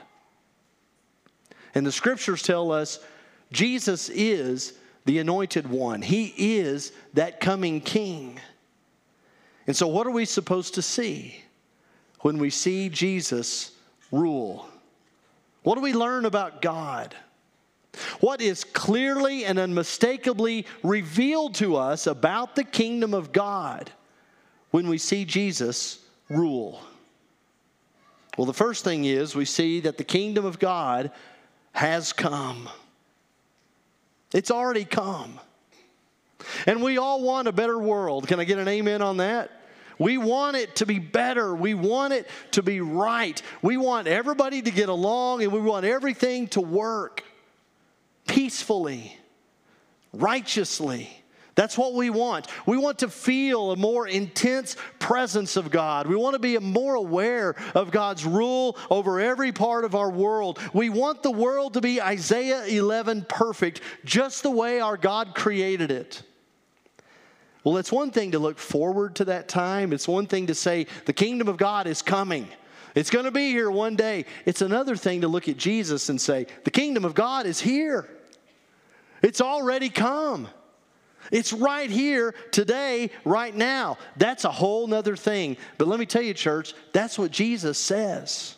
And 1.76 1.86
the 1.86 1.92
scriptures 1.92 2.42
tell 2.42 2.72
us 2.72 3.00
Jesus 3.52 4.10
is 4.10 4.74
the 5.06 5.20
anointed 5.20 5.70
one, 5.70 6.02
He 6.02 6.34
is 6.38 6.92
that 7.14 7.40
coming 7.40 7.82
king. 7.82 8.40
And 9.68 9.76
so, 9.76 9.88
what 9.88 10.08
are 10.08 10.12
we 10.12 10.26
supposed 10.26 10.76
to 10.76 10.82
see 10.82 11.44
when 12.22 12.38
we 12.38 12.50
see 12.50 12.90
Jesus 12.90 13.72
rule? 14.12 14.68
What 15.64 15.76
do 15.76 15.82
we 15.82 15.94
learn 15.94 16.26
about 16.26 16.62
God? 16.62 17.16
What 18.20 18.42
is 18.42 18.64
clearly 18.64 19.46
and 19.46 19.60
unmistakably 19.60 20.66
revealed 20.84 21.56
to 21.56 21.76
us 21.76 22.08
about 22.08 22.56
the 22.56 22.64
kingdom 22.64 23.14
of 23.14 23.32
God 23.32 23.92
when 24.72 24.88
we 24.88 24.98
see 24.98 25.26
Jesus 25.26 26.00
rule? 26.30 26.82
Well, 28.38 28.46
the 28.46 28.54
first 28.54 28.84
thing 28.84 29.06
is 29.06 29.36
we 29.36 29.46
see 29.46 29.82
that 29.82 29.98
the 29.98 30.04
kingdom 30.04 30.46
of 30.46 30.60
God 30.60 31.12
has 31.74 32.14
come. 32.14 32.70
It's 34.34 34.52
already 34.52 34.86
come. 34.86 35.40
And 36.66 36.82
we 36.82 36.98
all 36.98 37.22
want 37.22 37.48
a 37.48 37.52
better 37.52 37.78
world. 37.78 38.28
Can 38.28 38.40
I 38.40 38.44
get 38.44 38.60
an 38.60 38.68
amen 38.68 39.02
on 39.02 39.18
that? 39.18 39.52
We 39.98 40.18
want 40.18 40.56
it 40.56 40.78
to 40.78 40.86
be 40.86 40.98
better. 40.98 41.54
We 41.54 41.74
want 41.74 42.14
it 42.14 42.28
to 42.52 42.64
be 42.64 42.80
right. 42.80 43.42
We 43.62 43.76
want 43.76 44.08
everybody 44.08 44.62
to 44.62 44.72
get 44.72 44.88
along 44.88 45.44
and 45.44 45.52
we 45.52 45.60
want 45.60 45.86
everything 45.86 46.48
to 46.50 46.62
work 46.62 47.24
peacefully, 48.26 49.18
righteously. 50.14 51.10
That's 51.60 51.78
what 51.78 51.94
we 51.94 52.10
want. 52.10 52.48
We 52.66 52.78
want 52.78 53.00
to 53.00 53.10
feel 53.10 53.72
a 53.72 53.76
more 53.76 54.08
intense 54.08 54.78
presence 54.98 55.58
of 55.58 55.70
God. 55.70 56.08
We 56.08 56.16
want 56.16 56.36
to 56.36 56.40
be 56.40 56.58
more 56.58 56.96
aware 56.96 57.54
of 57.76 57.92
God's 57.92 58.26
rule 58.26 58.78
over 58.90 59.20
every 59.20 59.52
part 59.52 59.84
of 59.84 59.94
our 59.94 60.10
world. 60.10 60.58
We 60.72 60.90
want 60.90 61.22
the 61.22 61.32
world 61.32 61.74
to 61.74 61.82
be 61.82 62.02
Isaiah 62.02 62.64
11 62.64 63.26
perfect, 63.28 63.82
just 64.06 64.42
the 64.42 64.50
way 64.50 64.80
our 64.80 64.96
God 64.96 65.36
created 65.36 65.92
it. 65.92 66.24
Well, 67.66 67.76
it's 67.76 67.92
one 67.92 68.12
thing 68.12 68.32
to 68.32 68.40
look 68.40 68.58
forward 68.58 69.18
to 69.18 69.26
that 69.26 69.50
time. 69.50 69.92
It's 69.92 70.08
one 70.08 70.28
thing 70.28 70.48
to 70.48 70.56
say, 70.56 70.88
the 71.08 71.12
kingdom 71.12 71.50
of 71.50 71.58
God 71.58 71.88
is 71.88 72.02
coming. 72.02 72.48
It's 72.96 73.10
going 73.10 73.26
to 73.26 73.32
be 73.32 73.50
here 73.50 73.70
one 73.70 73.98
day. 73.98 74.24
It's 74.46 74.62
another 74.62 74.96
thing 74.96 75.20
to 75.20 75.28
look 75.28 75.50
at 75.50 75.58
Jesus 75.58 76.08
and 76.08 76.22
say, 76.22 76.48
the 76.64 76.72
kingdom 76.72 77.04
of 77.04 77.16
God 77.16 77.46
is 77.46 77.60
here. 77.60 78.10
It's 79.22 79.42
already 79.42 79.90
come. 79.90 80.48
It's 81.32 81.54
right 81.54 81.90
here 81.90 82.34
today, 82.52 83.12
right 83.26 83.56
now. 83.56 83.98
That's 84.18 84.46
a 84.46 84.52
whole 84.52 84.88
nother 84.88 85.16
thing. 85.16 85.58
But 85.78 85.88
let 85.88 86.00
me 86.00 86.06
tell 86.06 86.22
you, 86.22 86.34
church, 86.34 86.74
that's 86.94 87.20
what 87.20 87.32
Jesus 87.32 87.78
says. 87.78 88.56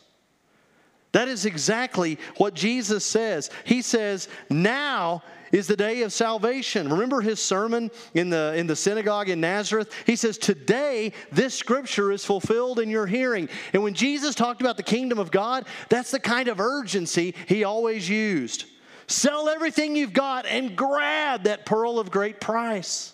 That 1.12 1.28
is 1.28 1.46
exactly 1.46 2.18
what 2.38 2.54
Jesus 2.54 3.06
says. 3.06 3.50
He 3.66 3.82
says, 3.82 4.30
Now 4.50 5.24
is 5.51 5.68
the 5.68 5.75
day 5.75 6.04
of 6.04 6.13
salvation. 6.13 6.90
Remember 6.90 7.20
his 7.20 7.42
sermon 7.42 7.92
in 8.13 8.30
the, 8.30 8.54
in 8.56 8.68
the 8.68 8.75
synagogue 8.75 9.28
in 9.28 9.42
Nazareth? 9.42 9.94
He 10.06 10.16
says, 10.16 10.38
Today, 10.38 11.12
this 11.32 11.54
scripture 11.54 12.13
is 12.13 12.24
fulfilled 12.24 12.80
in 12.80 12.90
your 12.90 13.08
hearing. 13.08 13.50
And 13.74 13.84
when 13.84 13.94
Jesus 13.94 14.36
talked 14.36 14.62
about 14.62 14.78
the 14.78 14.84
kingdom 14.84 15.20
of 15.20 15.32
God, 15.32 15.66
that's 15.90 16.12
the 16.12 16.20
kind 16.20 16.48
of 16.48 16.62
urgency 16.62 17.36
he 17.48 17.66
always 17.66 18.08
used. 18.08 18.66
Sell 19.12 19.50
everything 19.50 19.96
you've 19.96 20.13
got 20.13 20.46
and 20.46 20.75
grab 20.75 21.44
that 21.44 21.65
pearl 21.65 22.00
of 22.00 22.12
great 22.12 22.39
price. 22.39 23.13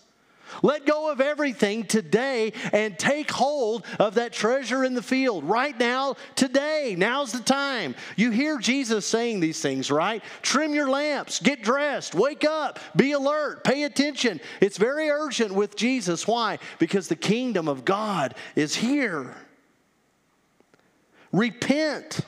Let 0.61 0.85
go 0.85 1.11
of 1.11 1.19
everything 1.19 1.85
today 1.85 2.53
and 2.71 2.97
take 2.97 3.31
hold 3.31 3.85
of 3.99 4.15
that 4.15 4.31
treasure 4.31 4.83
in 4.83 4.93
the 4.93 5.01
field 5.01 5.43
right 5.43 5.77
now, 5.77 6.15
today. 6.35 6.95
Now's 6.97 7.31
the 7.31 7.41
time. 7.41 7.95
You 8.15 8.31
hear 8.31 8.57
Jesus 8.57 9.05
saying 9.05 9.39
these 9.39 9.61
things, 9.61 9.91
right? 9.91 10.23
Trim 10.41 10.73
your 10.73 10.89
lamps, 10.89 11.39
get 11.39 11.63
dressed, 11.63 12.15
wake 12.15 12.45
up, 12.45 12.79
be 12.95 13.11
alert, 13.11 13.63
pay 13.63 13.83
attention. 13.83 14.39
It's 14.61 14.77
very 14.77 15.09
urgent 15.09 15.53
with 15.53 15.75
Jesus. 15.75 16.27
Why? 16.27 16.59
Because 16.79 17.07
the 17.07 17.15
kingdom 17.15 17.67
of 17.67 17.85
God 17.85 18.35
is 18.55 18.75
here. 18.75 19.35
Repent. 21.31 22.21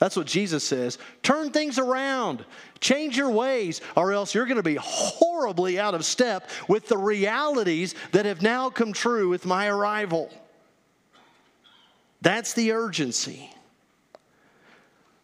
That's 0.00 0.16
what 0.16 0.26
Jesus 0.26 0.64
says. 0.64 0.98
Turn 1.22 1.50
things 1.50 1.78
around. 1.78 2.44
Change 2.80 3.18
your 3.18 3.30
ways, 3.30 3.82
or 3.94 4.12
else 4.12 4.34
you're 4.34 4.46
going 4.46 4.56
to 4.56 4.62
be 4.62 4.78
horribly 4.80 5.78
out 5.78 5.94
of 5.94 6.06
step 6.06 6.48
with 6.68 6.88
the 6.88 6.96
realities 6.96 7.94
that 8.12 8.24
have 8.24 8.40
now 8.40 8.70
come 8.70 8.94
true 8.94 9.28
with 9.28 9.44
my 9.44 9.68
arrival. 9.68 10.32
That's 12.22 12.54
the 12.54 12.72
urgency. 12.72 13.50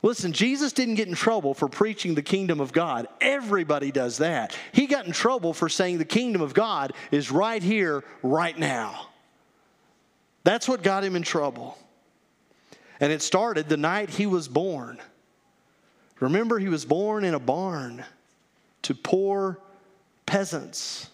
Listen, 0.02 0.34
Jesus 0.34 0.74
didn't 0.74 0.96
get 0.96 1.08
in 1.08 1.14
trouble 1.14 1.54
for 1.54 1.68
preaching 1.68 2.14
the 2.14 2.22
kingdom 2.22 2.60
of 2.60 2.72
God. 2.72 3.08
Everybody 3.18 3.90
does 3.90 4.18
that. 4.18 4.54
He 4.72 4.86
got 4.86 5.06
in 5.06 5.12
trouble 5.12 5.54
for 5.54 5.70
saying 5.70 5.96
the 5.96 6.04
kingdom 6.04 6.42
of 6.42 6.52
God 6.52 6.92
is 7.10 7.30
right 7.30 7.62
here, 7.62 8.04
right 8.22 8.56
now. 8.58 9.08
That's 10.44 10.68
what 10.68 10.82
got 10.82 11.02
him 11.02 11.16
in 11.16 11.22
trouble. 11.22 11.78
And 13.00 13.12
it 13.12 13.22
started 13.22 13.68
the 13.68 13.76
night 13.76 14.10
he 14.10 14.26
was 14.26 14.48
born. 14.48 14.98
Remember, 16.20 16.58
he 16.58 16.68
was 16.68 16.84
born 16.84 17.24
in 17.24 17.34
a 17.34 17.38
barn 17.38 18.04
to 18.82 18.94
poor 18.94 19.60
peasants. 20.24 21.10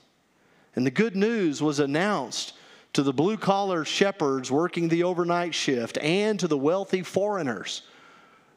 And 0.76 0.86
the 0.86 0.90
good 0.90 1.16
news 1.16 1.60
was 1.60 1.80
announced 1.80 2.54
to 2.92 3.02
the 3.02 3.12
blue 3.12 3.36
collar 3.36 3.84
shepherds 3.84 4.50
working 4.50 4.88
the 4.88 5.02
overnight 5.02 5.54
shift 5.54 5.98
and 5.98 6.38
to 6.40 6.46
the 6.46 6.58
wealthy 6.58 7.02
foreigners 7.02 7.82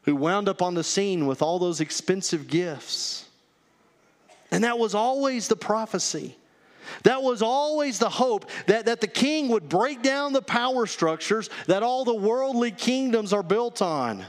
who 0.03 0.15
wound 0.15 0.48
up 0.48 0.62
on 0.62 0.75
the 0.75 0.84
scene 0.84 1.25
with 1.25 1.41
all 1.41 1.58
those 1.58 1.82
expensive 1.82 2.48
gifts. 2.48 3.27
And 4.51 4.63
that 4.63 4.77
was 4.77 4.94
always 4.94 5.48
the 5.48 5.55
prophecy. 5.55 6.38
That 7.04 7.22
was 7.22 7.42
always 7.42 8.00
the 8.00 8.10
hope 8.10 8.50
that, 8.68 8.86
that 8.86 9.01
the 9.01 9.08
king 9.08 9.50
would 9.50 9.70
break 9.70 10.01
down 10.01 10.34
the 10.34 10.42
power 10.42 10.86
structures 10.86 11.50
that 11.68 11.84
all 11.84 12.06
the 12.06 12.15
worldly 12.15 12.72
kingdoms 12.72 13.34
are 13.34 13.44
built 13.44 13.82
on. 13.82 14.25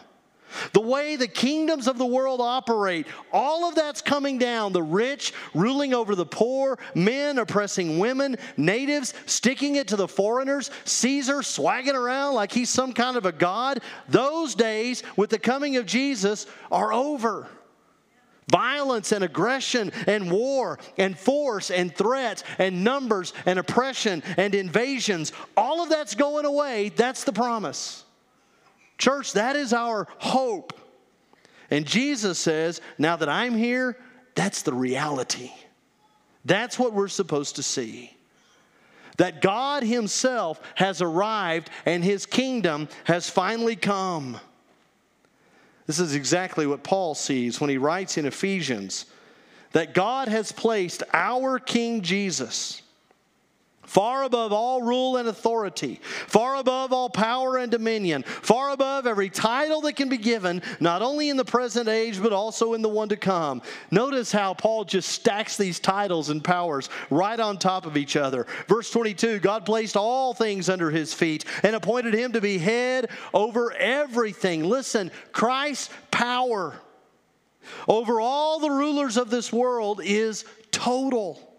The 0.73 0.81
way 0.81 1.17
the 1.17 1.29
kingdoms 1.29 1.87
of 1.87 1.99
the 1.99 2.07
world 2.07 2.41
operate, 2.41 3.07
all 3.33 3.69
of 3.69 3.75
that's 3.75 4.01
coming 4.01 4.39
down. 4.39 4.73
The 4.73 4.83
rich 4.83 5.33
ruling 5.55 5.95
over 5.95 6.15
the 6.15 6.27
poor, 6.27 6.79
men 6.95 7.39
oppressing 7.39 7.99
women, 7.99 8.37
natives 8.57 9.15
sticking 9.27 9.77
it 9.77 9.89
to 9.89 9.97
the 9.97 10.09
foreigners, 10.09 10.71
Caesar 10.85 11.43
swagging 11.43 11.95
around 11.95 12.35
like 12.35 12.53
he's 12.53 12.71
some 12.71 12.93
kind 12.93 13.17
of 13.17 13.27
a 13.27 13.33
god. 13.33 13.81
Those 14.09 14.55
days, 14.55 15.03
with 15.17 15.31
the 15.31 15.39
coming 15.39 15.77
of 15.77 15.87
Jesus, 15.87 16.47
are 16.71 16.93
over. 16.93 17.49
Violence 18.49 19.11
and 19.11 19.25
aggression 19.25 19.91
and 20.07 20.31
war 20.31 20.79
and 20.97 21.19
force 21.19 21.71
and 21.71 21.95
threats 21.95 22.45
and 22.59 22.85
numbers 22.85 23.33
and 23.45 23.59
oppression 23.59 24.23
and 24.37 24.55
invasions, 24.55 25.33
all 25.57 25.83
of 25.83 25.89
that's 25.89 26.15
going 26.15 26.45
away. 26.45 26.91
That's 26.91 27.25
the 27.25 27.33
promise. 27.33 28.05
Church, 28.99 29.33
that 29.33 29.57
is 29.57 29.73
our 29.73 30.07
hope. 30.19 30.73
And 31.71 31.85
Jesus 31.85 32.39
says, 32.39 32.81
now 32.99 33.17
that 33.17 33.29
I'm 33.29 33.57
here, 33.57 33.99
that's 34.37 34.63
the 34.63 34.73
reality. 34.73 35.51
That's 36.45 36.79
what 36.79 36.93
we're 36.93 37.09
supposed 37.09 37.57
to 37.57 37.65
see. 37.65 38.17
That 39.17 39.43
God 39.43 39.83
Himself 39.83 40.61
has 40.77 41.03
arrived 41.03 41.71
and 41.85 42.05
His 42.05 42.27
kingdom 42.27 42.89
has 43.05 43.29
finally 43.29 43.75
come. 43.75 44.39
This 45.87 45.99
is 45.99 46.15
exactly 46.15 46.67
what 46.67 46.83
Paul 46.83 47.15
sees 47.15 47.61
when 47.61 47.71
he 47.71 47.79
writes 47.79 48.19
in 48.19 48.27
Ephesians 48.27 49.07
that 49.73 49.95
God 49.95 50.29
has 50.29 50.53
placed 50.53 51.03
our 51.13 51.59
King 51.59 52.03
Jesus 52.03 52.83
far 53.87 54.25
above 54.25 54.53
all 54.53 54.83
rule 54.83 55.17
and 55.17 55.29
authority, 55.29 56.01
far 56.27 56.57
above 56.57 56.93
all 56.93 57.09
power 57.09 57.57
and 57.57 57.71
dominion, 57.71 58.23
far 58.23 58.71
above 58.71 59.07
every 59.07 59.31
title 59.31 59.81
that 59.83 59.95
can 59.95 60.09
be 60.09 60.19
given, 60.19 60.63
not 60.81 61.03
only 61.03 61.29
in 61.29 61.37
the 61.37 61.45
present 61.45 61.89
age, 61.89 62.23
but 62.23 62.33
also 62.33 62.75
in 62.75 62.83
the 62.83 62.89
one 62.89 63.09
to 63.09 63.17
come. 63.17 63.63
Notice 63.91 64.31
how 64.33 64.55
Paul 64.55 64.85
just 64.85 65.09
stacks 65.09 65.57
these 65.57 65.81
titles 65.81 66.29
and 66.29 66.43
powers 66.43 66.89
right 67.11 67.39
on 67.39 67.59
top 67.59 67.87
of 67.87 67.97
each 67.97 68.17
other. 68.17 68.47
Verse 68.69 68.91
22 68.91 69.39
God 69.39 69.65
placed 69.65 69.97
all 69.97 70.35
things 70.35 70.69
under 70.69 70.91
his 70.91 71.15
feet 71.15 71.45
and 71.63 71.75
appointed 71.75 72.15
him 72.15 72.33
to 72.33 72.41
be 72.41 72.59
head 72.59 73.11
over 73.33 73.73
everything. 73.73 74.65
Listen, 74.65 75.11
Christ's 75.33 75.91
power 76.11 76.75
over 77.89 78.21
all 78.21 78.59
the 78.59 78.71
rulers 78.71 79.17
of 79.17 79.31
this 79.31 79.53
world 79.53 80.01
is 80.03 80.45
total. 80.71 81.56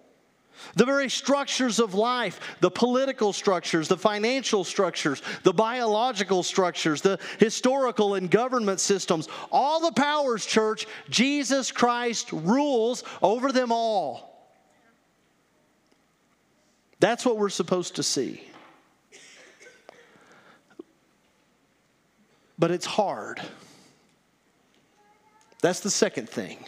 The 0.75 0.85
very 0.85 1.09
structures 1.09 1.79
of 1.79 1.93
life, 1.93 2.39
the 2.59 2.71
political 2.71 3.33
structures, 3.33 3.87
the 3.87 3.97
financial 3.97 4.63
structures, 4.63 5.21
the 5.43 5.53
biological 5.53 6.43
structures, 6.43 7.01
the 7.01 7.19
historical 7.39 8.15
and 8.15 8.29
government 8.29 8.79
systems, 8.79 9.27
all 9.51 9.79
the 9.79 9.91
powers, 9.91 10.45
church, 10.45 10.87
Jesus 11.09 11.71
Christ 11.71 12.31
rules 12.31 13.03
over 13.21 13.51
them 13.51 13.71
all. 13.71 14.27
That's 16.99 17.25
what 17.25 17.37
we're 17.37 17.49
supposed 17.49 17.95
to 17.97 18.03
see. 18.03 18.43
But 22.59 22.71
it's 22.71 22.85
hard. 22.85 23.39
That's 25.61 25.81
the 25.81 25.91
second 25.91 26.29
thing. 26.29 26.65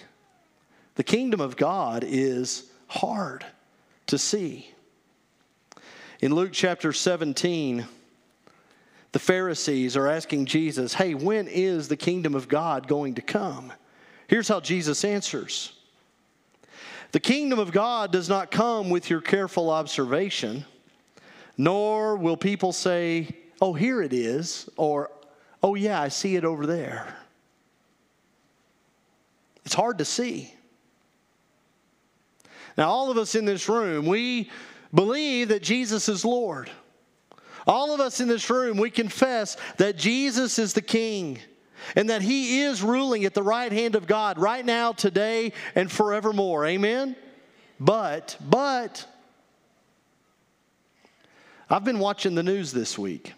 The 0.95 1.03
kingdom 1.03 1.41
of 1.41 1.55
God 1.55 2.03
is 2.05 2.69
hard 2.87 3.45
to 4.09 4.17
see. 4.17 4.71
In 6.19 6.35
Luke 6.35 6.51
chapter 6.51 6.91
17, 6.91 7.85
the 9.11 9.19
Pharisees 9.19 9.95
are 9.95 10.07
asking 10.07 10.45
Jesus, 10.45 10.93
Hey, 10.93 11.13
when 11.13 11.47
is 11.47 11.87
the 11.87 11.97
kingdom 11.97 12.35
of 12.35 12.47
God 12.47 12.87
going 12.87 13.15
to 13.15 13.21
come? 13.21 13.71
Here's 14.27 14.47
how 14.47 14.59
Jesus 14.59 15.03
answers 15.03 15.73
The 17.11 17.19
kingdom 17.19 17.57
of 17.57 17.71
God 17.71 18.11
does 18.11 18.29
not 18.29 18.51
come 18.51 18.89
with 18.89 19.09
your 19.09 19.21
careful 19.21 19.69
observation, 19.69 20.65
nor 21.57 22.15
will 22.15 22.37
people 22.37 22.73
say, 22.73 23.35
Oh, 23.61 23.73
here 23.73 24.01
it 24.01 24.13
is, 24.13 24.69
or 24.75 25.11
Oh, 25.61 25.75
yeah, 25.75 26.01
I 26.01 26.07
see 26.07 26.35
it 26.35 26.45
over 26.45 26.65
there. 26.65 27.15
It's 29.65 29.73
hard 29.73 29.97
to 29.97 30.05
see. 30.05 30.53
Now, 32.77 32.89
all 32.89 33.11
of 33.11 33.17
us 33.17 33.35
in 33.35 33.45
this 33.45 33.67
room, 33.67 34.05
we 34.05 34.49
believe 34.93 35.49
that 35.49 35.61
Jesus 35.61 36.09
is 36.09 36.25
Lord. 36.25 36.69
All 37.67 37.93
of 37.93 37.99
us 37.99 38.19
in 38.19 38.27
this 38.27 38.49
room, 38.49 38.77
we 38.77 38.89
confess 38.89 39.57
that 39.77 39.97
Jesus 39.97 40.57
is 40.57 40.73
the 40.73 40.81
King 40.81 41.39
and 41.95 42.09
that 42.09 42.21
He 42.21 42.61
is 42.61 42.81
ruling 42.81 43.25
at 43.25 43.33
the 43.33 43.43
right 43.43 43.71
hand 43.71 43.95
of 43.95 44.07
God 44.07 44.37
right 44.37 44.65
now, 44.65 44.91
today, 44.91 45.53
and 45.75 45.91
forevermore. 45.91 46.65
Amen? 46.65 47.15
But, 47.79 48.37
but, 48.41 49.05
I've 51.69 51.85
been 51.85 51.99
watching 51.99 52.35
the 52.35 52.43
news 52.43 52.71
this 52.71 52.97
week. 52.97 53.33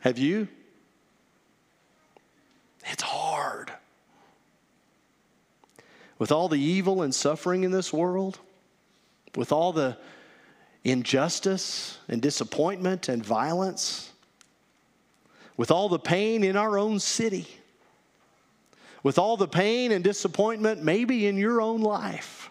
Have 0.00 0.18
you? 0.18 0.48
It's 2.86 3.02
hard. 3.02 3.72
With 6.18 6.32
all 6.32 6.48
the 6.48 6.60
evil 6.60 7.02
and 7.02 7.14
suffering 7.14 7.64
in 7.64 7.70
this 7.70 7.92
world, 7.92 8.38
with 9.36 9.52
all 9.52 9.72
the 9.72 9.96
injustice 10.84 11.98
and 12.08 12.20
disappointment 12.20 13.08
and 13.08 13.24
violence, 13.24 14.12
with 15.56 15.70
all 15.70 15.88
the 15.88 15.98
pain 15.98 16.44
in 16.44 16.56
our 16.56 16.78
own 16.78 16.98
city, 16.98 17.46
with 19.02 19.18
all 19.18 19.36
the 19.36 19.48
pain 19.48 19.92
and 19.92 20.02
disappointment 20.04 20.82
maybe 20.82 21.26
in 21.26 21.36
your 21.36 21.60
own 21.60 21.80
life, 21.80 22.50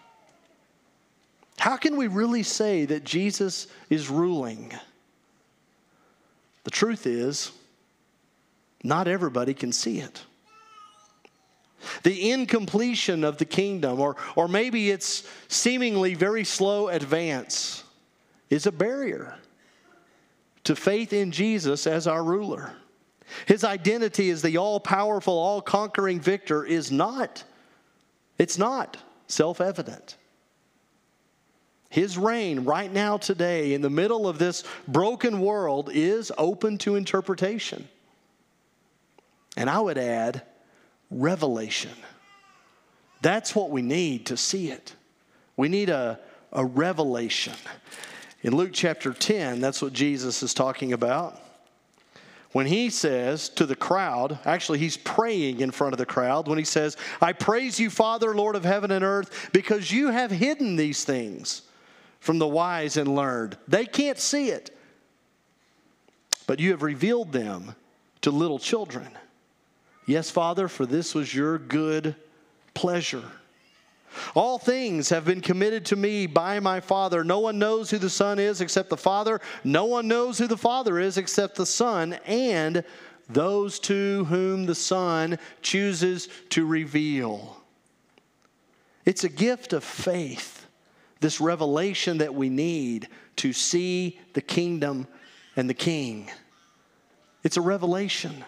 how 1.58 1.76
can 1.76 1.96
we 1.96 2.08
really 2.08 2.42
say 2.42 2.84
that 2.84 3.04
Jesus 3.04 3.68
is 3.88 4.10
ruling? 4.10 4.72
The 6.64 6.70
truth 6.70 7.06
is, 7.06 7.52
not 8.82 9.08
everybody 9.08 9.54
can 9.54 9.72
see 9.72 10.00
it. 10.00 10.22
The 12.02 12.30
incompletion 12.30 13.24
of 13.24 13.38
the 13.38 13.44
kingdom, 13.44 14.00
or, 14.00 14.16
or 14.36 14.48
maybe 14.48 14.90
its 14.90 15.28
seemingly 15.48 16.14
very 16.14 16.44
slow 16.44 16.88
advance, 16.88 17.84
is 18.50 18.66
a 18.66 18.72
barrier 18.72 19.36
to 20.64 20.74
faith 20.74 21.12
in 21.12 21.30
Jesus 21.30 21.86
as 21.86 22.06
our 22.06 22.22
ruler. 22.22 22.72
His 23.46 23.64
identity 23.64 24.30
as 24.30 24.42
the 24.42 24.56
all 24.56 24.80
powerful, 24.80 25.34
all 25.34 25.60
conquering 25.60 26.20
victor 26.20 26.64
is 26.64 26.90
not, 26.90 27.44
it's 28.38 28.58
not 28.58 28.96
self 29.26 29.60
evident. 29.60 30.16
His 31.90 32.18
reign 32.18 32.64
right 32.64 32.92
now, 32.92 33.18
today, 33.18 33.72
in 33.72 33.80
the 33.80 33.90
middle 33.90 34.26
of 34.26 34.38
this 34.38 34.64
broken 34.88 35.40
world, 35.40 35.90
is 35.92 36.32
open 36.36 36.76
to 36.78 36.96
interpretation. 36.96 37.88
And 39.56 39.70
I 39.70 39.78
would 39.78 39.98
add, 39.98 40.42
revelation. 41.10 41.92
That's 43.22 43.54
what 43.54 43.70
we 43.70 43.82
need 43.82 44.26
to 44.26 44.36
see 44.36 44.70
it. 44.70 44.94
We 45.56 45.68
need 45.68 45.88
a, 45.88 46.18
a 46.52 46.64
revelation. 46.64 47.54
In 48.42 48.54
Luke 48.54 48.70
chapter 48.72 49.12
10, 49.12 49.60
that's 49.60 49.80
what 49.80 49.92
Jesus 49.92 50.42
is 50.42 50.52
talking 50.52 50.92
about. 50.92 51.40
When 52.52 52.66
he 52.66 52.90
says 52.90 53.48
to 53.50 53.66
the 53.66 53.74
crowd, 53.74 54.38
actually, 54.44 54.78
he's 54.78 54.96
praying 54.96 55.60
in 55.60 55.72
front 55.72 55.92
of 55.92 55.98
the 55.98 56.06
crowd 56.06 56.46
when 56.46 56.58
he 56.58 56.64
says, 56.64 56.96
I 57.20 57.32
praise 57.32 57.80
you, 57.80 57.90
Father, 57.90 58.32
Lord 58.32 58.54
of 58.54 58.64
heaven 58.64 58.92
and 58.92 59.04
earth, 59.04 59.50
because 59.52 59.90
you 59.90 60.10
have 60.10 60.30
hidden 60.30 60.76
these 60.76 61.04
things 61.04 61.62
from 62.20 62.38
the 62.38 62.46
wise 62.46 62.96
and 62.96 63.16
learned. 63.16 63.56
They 63.66 63.86
can't 63.86 64.18
see 64.18 64.50
it, 64.50 64.70
but 66.46 66.60
you 66.60 66.70
have 66.70 66.82
revealed 66.82 67.32
them 67.32 67.74
to 68.20 68.30
little 68.30 68.60
children. 68.60 69.08
Yes, 70.06 70.30
Father, 70.30 70.68
for 70.68 70.84
this 70.84 71.14
was 71.14 71.34
your 71.34 71.58
good 71.58 72.14
pleasure. 72.74 73.24
All 74.34 74.58
things 74.58 75.08
have 75.08 75.24
been 75.24 75.40
committed 75.40 75.86
to 75.86 75.96
me 75.96 76.26
by 76.26 76.60
my 76.60 76.80
Father. 76.80 77.24
No 77.24 77.40
one 77.40 77.58
knows 77.58 77.90
who 77.90 77.98
the 77.98 78.10
Son 78.10 78.38
is 78.38 78.60
except 78.60 78.90
the 78.90 78.96
Father. 78.96 79.40
No 79.64 79.86
one 79.86 80.06
knows 80.06 80.38
who 80.38 80.46
the 80.46 80.56
Father 80.56 80.98
is 80.98 81.18
except 81.18 81.56
the 81.56 81.66
Son 81.66 82.14
and 82.26 82.84
those 83.28 83.78
to 83.80 84.24
whom 84.26 84.66
the 84.66 84.74
Son 84.74 85.38
chooses 85.62 86.28
to 86.50 86.66
reveal. 86.66 87.56
It's 89.04 89.24
a 89.24 89.28
gift 89.28 89.72
of 89.72 89.82
faith, 89.82 90.66
this 91.20 91.40
revelation 91.40 92.18
that 92.18 92.34
we 92.34 92.50
need 92.50 93.08
to 93.36 93.52
see 93.52 94.20
the 94.34 94.42
kingdom 94.42 95.06
and 95.56 95.68
the 95.68 95.74
King. 95.74 96.30
It's 97.42 97.56
a 97.56 97.62
revelation. 97.62 98.44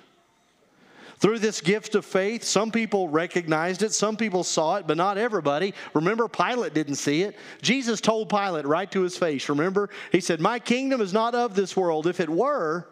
Through 1.18 1.38
this 1.38 1.60
gift 1.62 1.94
of 1.94 2.04
faith, 2.04 2.44
some 2.44 2.70
people 2.70 3.08
recognized 3.08 3.82
it, 3.82 3.92
some 3.92 4.16
people 4.16 4.44
saw 4.44 4.76
it, 4.76 4.86
but 4.86 4.98
not 4.98 5.16
everybody. 5.16 5.72
Remember, 5.94 6.28
Pilate 6.28 6.74
didn't 6.74 6.96
see 6.96 7.22
it. 7.22 7.36
Jesus 7.62 8.02
told 8.02 8.28
Pilate 8.28 8.66
right 8.66 8.90
to 8.90 9.00
his 9.00 9.16
face, 9.16 9.48
remember? 9.48 9.88
He 10.12 10.20
said, 10.20 10.40
My 10.40 10.58
kingdom 10.58 11.00
is 11.00 11.14
not 11.14 11.34
of 11.34 11.54
this 11.54 11.74
world. 11.76 12.06
If 12.06 12.20
it 12.20 12.28
were, 12.28 12.86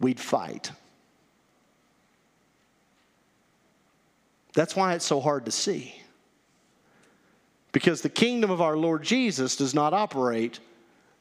we'd 0.00 0.20
fight. 0.20 0.70
That's 4.52 4.76
why 4.76 4.94
it's 4.94 5.04
so 5.04 5.20
hard 5.20 5.46
to 5.46 5.50
see. 5.50 5.94
Because 7.72 8.02
the 8.02 8.08
kingdom 8.08 8.50
of 8.50 8.60
our 8.60 8.76
Lord 8.76 9.02
Jesus 9.02 9.56
does 9.56 9.74
not 9.74 9.92
operate 9.92 10.60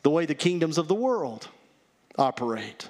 the 0.03 0.09
way 0.09 0.25
the 0.25 0.35
kingdoms 0.35 0.77
of 0.77 0.87
the 0.87 0.95
world 0.95 1.47
operate. 2.17 2.89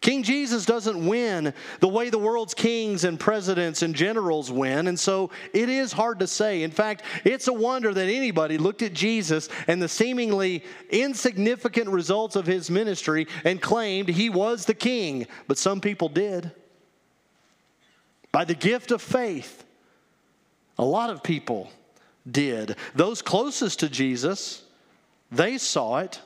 King 0.00 0.22
Jesus 0.22 0.64
doesn't 0.64 1.06
win 1.06 1.52
the 1.80 1.88
way 1.88 2.08
the 2.08 2.18
world's 2.18 2.54
kings 2.54 3.04
and 3.04 3.20
presidents 3.20 3.82
and 3.82 3.94
generals 3.94 4.50
win, 4.50 4.86
and 4.86 4.98
so 4.98 5.30
it 5.52 5.68
is 5.68 5.92
hard 5.92 6.20
to 6.20 6.26
say. 6.26 6.62
In 6.62 6.70
fact, 6.70 7.02
it's 7.22 7.48
a 7.48 7.52
wonder 7.52 7.92
that 7.92 8.08
anybody 8.08 8.56
looked 8.56 8.80
at 8.80 8.94
Jesus 8.94 9.50
and 9.66 9.80
the 9.80 9.88
seemingly 9.88 10.64
insignificant 10.88 11.88
results 11.88 12.34
of 12.34 12.46
his 12.46 12.70
ministry 12.70 13.26
and 13.44 13.60
claimed 13.60 14.08
he 14.08 14.30
was 14.30 14.64
the 14.64 14.74
king, 14.74 15.26
but 15.46 15.58
some 15.58 15.82
people 15.82 16.08
did. 16.08 16.50
By 18.32 18.46
the 18.46 18.54
gift 18.54 18.92
of 18.92 19.02
faith, 19.02 19.64
a 20.78 20.84
lot 20.84 21.10
of 21.10 21.22
people 21.22 21.70
did. 22.30 22.76
Those 22.94 23.20
closest 23.20 23.80
to 23.80 23.90
Jesus, 23.90 24.62
they 25.30 25.58
saw 25.58 25.98
it 25.98 26.20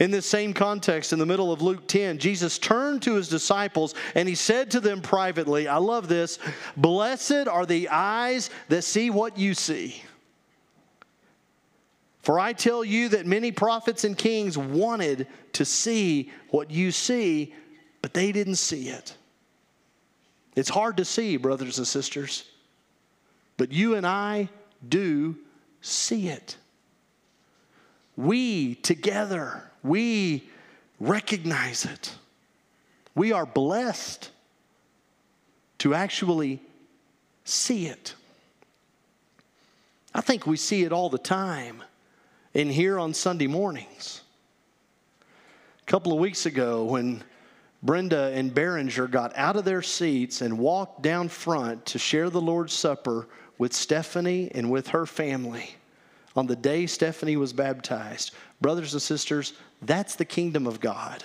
in 0.00 0.10
this 0.10 0.26
same 0.26 0.52
context, 0.52 1.12
in 1.12 1.18
the 1.18 1.26
middle 1.26 1.52
of 1.52 1.62
Luke 1.62 1.86
10, 1.88 2.18
Jesus 2.18 2.58
turned 2.58 3.02
to 3.02 3.14
his 3.14 3.28
disciples 3.28 3.94
and 4.14 4.28
he 4.28 4.34
said 4.34 4.70
to 4.72 4.80
them 4.80 5.00
privately, 5.00 5.68
I 5.68 5.76
love 5.76 6.08
this, 6.08 6.38
blessed 6.76 7.48
are 7.48 7.66
the 7.66 7.88
eyes 7.88 8.50
that 8.68 8.82
see 8.82 9.10
what 9.10 9.38
you 9.38 9.54
see. 9.54 10.02
For 12.22 12.40
I 12.40 12.52
tell 12.52 12.84
you 12.84 13.10
that 13.10 13.24
many 13.24 13.52
prophets 13.52 14.02
and 14.02 14.18
kings 14.18 14.58
wanted 14.58 15.28
to 15.52 15.64
see 15.64 16.32
what 16.48 16.72
you 16.72 16.90
see, 16.90 17.54
but 18.02 18.14
they 18.14 18.32
didn't 18.32 18.56
see 18.56 18.88
it. 18.88 19.14
It's 20.56 20.68
hard 20.68 20.96
to 20.96 21.04
see, 21.04 21.36
brothers 21.36 21.78
and 21.78 21.86
sisters, 21.86 22.44
but 23.56 23.70
you 23.70 23.94
and 23.94 24.06
I 24.06 24.48
do 24.88 25.36
see 25.80 26.28
it. 26.28 26.56
We 28.16 28.74
together 28.74 29.65
we 29.86 30.48
recognize 31.00 31.84
it. 31.84 32.14
We 33.14 33.32
are 33.32 33.46
blessed 33.46 34.30
to 35.78 35.94
actually 35.94 36.60
see 37.44 37.86
it. 37.86 38.14
I 40.14 40.20
think 40.20 40.46
we 40.46 40.56
see 40.56 40.82
it 40.84 40.92
all 40.92 41.10
the 41.10 41.18
time 41.18 41.82
in 42.54 42.70
here 42.70 42.98
on 42.98 43.14
Sunday 43.14 43.46
mornings. 43.46 44.22
A 45.82 45.90
couple 45.90 46.12
of 46.12 46.18
weeks 46.18 46.46
ago, 46.46 46.84
when 46.84 47.22
Brenda 47.82 48.32
and 48.34 48.54
Behringer 48.54 49.10
got 49.10 49.36
out 49.36 49.56
of 49.56 49.64
their 49.64 49.82
seats 49.82 50.40
and 50.40 50.58
walked 50.58 51.02
down 51.02 51.28
front 51.28 51.84
to 51.86 51.98
share 51.98 52.30
the 52.30 52.40
Lord's 52.40 52.72
Supper 52.72 53.28
with 53.58 53.72
Stephanie 53.72 54.50
and 54.54 54.70
with 54.70 54.88
her 54.88 55.06
family 55.06 55.76
on 56.36 56.46
the 56.46 56.56
day 56.56 56.86
Stephanie 56.86 57.36
was 57.36 57.52
baptized. 57.52 58.32
Brothers 58.60 58.92
and 58.92 59.02
sisters, 59.02 59.54
that's 59.82 60.16
the 60.16 60.24
kingdom 60.24 60.66
of 60.66 60.80
God. 60.80 61.24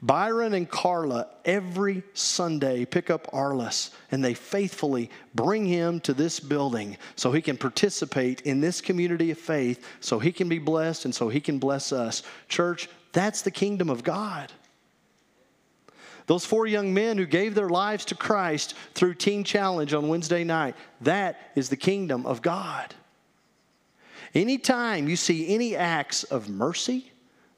Byron 0.00 0.54
and 0.54 0.68
Carla 0.70 1.26
every 1.44 2.04
Sunday 2.14 2.84
pick 2.84 3.10
up 3.10 3.26
Arliss 3.32 3.90
and 4.12 4.24
they 4.24 4.34
faithfully 4.34 5.10
bring 5.34 5.66
him 5.66 5.98
to 6.00 6.14
this 6.14 6.38
building 6.38 6.96
so 7.16 7.32
he 7.32 7.42
can 7.42 7.56
participate 7.56 8.42
in 8.42 8.60
this 8.60 8.80
community 8.80 9.32
of 9.32 9.38
faith, 9.38 9.84
so 10.00 10.20
he 10.20 10.30
can 10.30 10.48
be 10.48 10.60
blessed 10.60 11.04
and 11.04 11.14
so 11.14 11.28
he 11.28 11.40
can 11.40 11.58
bless 11.58 11.92
us. 11.92 12.22
Church, 12.48 12.88
that's 13.12 13.42
the 13.42 13.50
kingdom 13.50 13.90
of 13.90 14.04
God. 14.04 14.52
Those 16.26 16.44
four 16.44 16.66
young 16.66 16.92
men 16.94 17.16
who 17.16 17.26
gave 17.26 17.54
their 17.54 17.70
lives 17.70 18.04
to 18.06 18.14
Christ 18.14 18.74
through 18.94 19.14
Teen 19.14 19.44
Challenge 19.44 19.94
on 19.94 20.08
Wednesday 20.08 20.44
night, 20.44 20.76
that 21.00 21.40
is 21.56 21.70
the 21.70 21.76
kingdom 21.76 22.26
of 22.26 22.42
God. 22.42 22.94
Anytime 24.34 25.08
you 25.08 25.16
see 25.16 25.54
any 25.54 25.76
acts 25.76 26.24
of 26.24 26.48
mercy, 26.48 27.10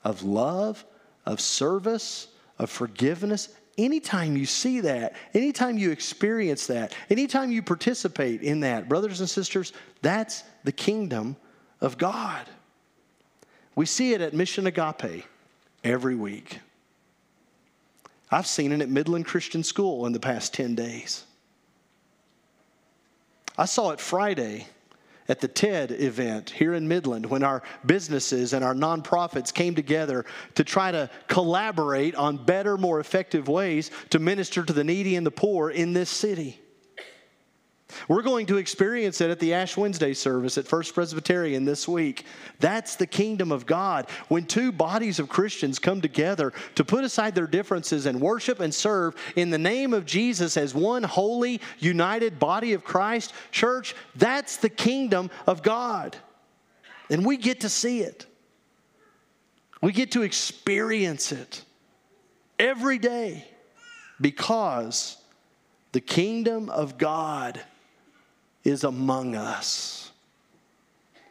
of 0.05 0.23
love, 0.23 0.85
of 1.27 1.41
service, 1.41 2.29
of 2.59 2.71
forgiveness, 2.71 3.49
anytime 3.79 4.37
you 4.37 4.47
see 4.47 4.81
that, 4.81 5.15
anytime 5.35 5.79
you 5.79 5.91
experience 5.91 6.67
that, 6.69 6.95
anytime 7.09 7.51
you 7.51 7.63
participate 7.63 8.43
in 8.43 8.61
that, 8.61 8.89
brothers 8.89 9.21
and 9.21 9.29
sisters, 9.29 9.73
that's 10.03 10.45
the 10.65 10.73
kingdom 10.73 11.37
of 11.81 11.99
God. 11.99 12.47
We 13.75 13.87
see 13.87 14.13
it 14.13 14.21
at 14.21 14.35
Mission 14.35 14.67
Agape 14.67 15.25
every 15.83 16.15
week. 16.15 16.61
I've 18.31 18.47
seen 18.47 18.73
it 18.73 18.81
at 18.81 18.89
Midland 18.89 19.27
Christian 19.27 19.63
School 19.65 20.07
in 20.07 20.13
the 20.13 20.21
past 20.21 20.55
10 20.55 20.75
days. 20.75 21.25
I 23.59 23.65
saw 23.65 23.91
it 23.91 24.01
Friday 24.01 24.67
at 25.31 25.39
the 25.39 25.49
TED 25.49 25.93
event 25.93 26.51
here 26.51 26.75
in 26.75 26.89
Midland 26.89 27.25
when 27.25 27.45
our 27.45 27.63
businesses 27.87 28.53
and 28.53 28.65
our 28.65 28.75
nonprofits 28.75 29.55
came 29.55 29.77
together 29.77 30.27
to 30.57 30.65
try 30.65 30.91
to 30.91 31.09
collaborate 31.29 32.17
on 32.17 32.37
better, 32.37 32.77
more 32.77 32.99
effective 32.99 33.47
ways 33.47 33.93
to 34.11 34.19
minister 34.19 34.65
to 34.65 34.73
the 34.73 34.83
needy 34.83 35.15
and 35.15 35.25
the 35.25 35.31
poor 35.31 35.71
in 35.71 35.93
this 35.93 36.11
city. 36.11 36.61
We're 38.09 38.23
going 38.23 38.47
to 38.47 38.57
experience 38.57 39.21
it 39.21 39.31
at 39.31 39.39
the 39.39 39.55
Ash 39.55 39.77
Wednesday 39.77 40.15
service 40.15 40.59
at 40.59 40.67
First 40.67 40.95
Presbyterian 40.95 41.65
this 41.65 41.87
week. 41.87 42.25
That's 42.59 42.97
the 42.97 43.07
kingdom 43.07 43.53
of 43.53 43.67
God. 43.67 44.09
When 44.29 44.47
two 44.47 44.73
bodies 44.73 45.19
of 45.19 45.29
Christians 45.29 45.79
come 45.79 46.01
together 46.01 46.53
to 46.75 46.85
put 46.85 47.05
aside 47.05 47.35
their 47.35 47.47
differences 47.47 48.07
and 48.07 48.21
worship 48.21 48.61
and 48.61 48.75
serve 48.75 49.15
in 49.37 49.51
the 49.51 49.59
name 49.59 49.93
of 49.93 50.07
Jesus 50.07 50.57
as 50.57 50.75
one 50.75 51.03
holy, 51.03 51.61
united 51.79 52.39
body 52.39 52.73
of 52.73 52.85
Christ, 52.85 53.33
church, 53.51 53.95
that's 54.17 54.57
the 54.57 54.69
kingdom 54.69 55.31
of 55.47 55.63
God. 55.63 56.17
And 57.11 57.27
we 57.27 57.37
get 57.37 57.61
to 57.61 57.69
see 57.69 58.01
it. 58.01 58.27
We 59.83 59.93
get 59.93 60.13
to 60.13 60.23
experience 60.23 61.33
it 61.33 61.65
every 62.59 62.99
day 62.99 63.47
because 64.21 65.17
the 65.93 66.01
kingdom 66.01 66.69
of 66.69 66.99
God 66.99 67.61
is 68.65 68.85
among 68.85 69.35
us. 69.35 70.11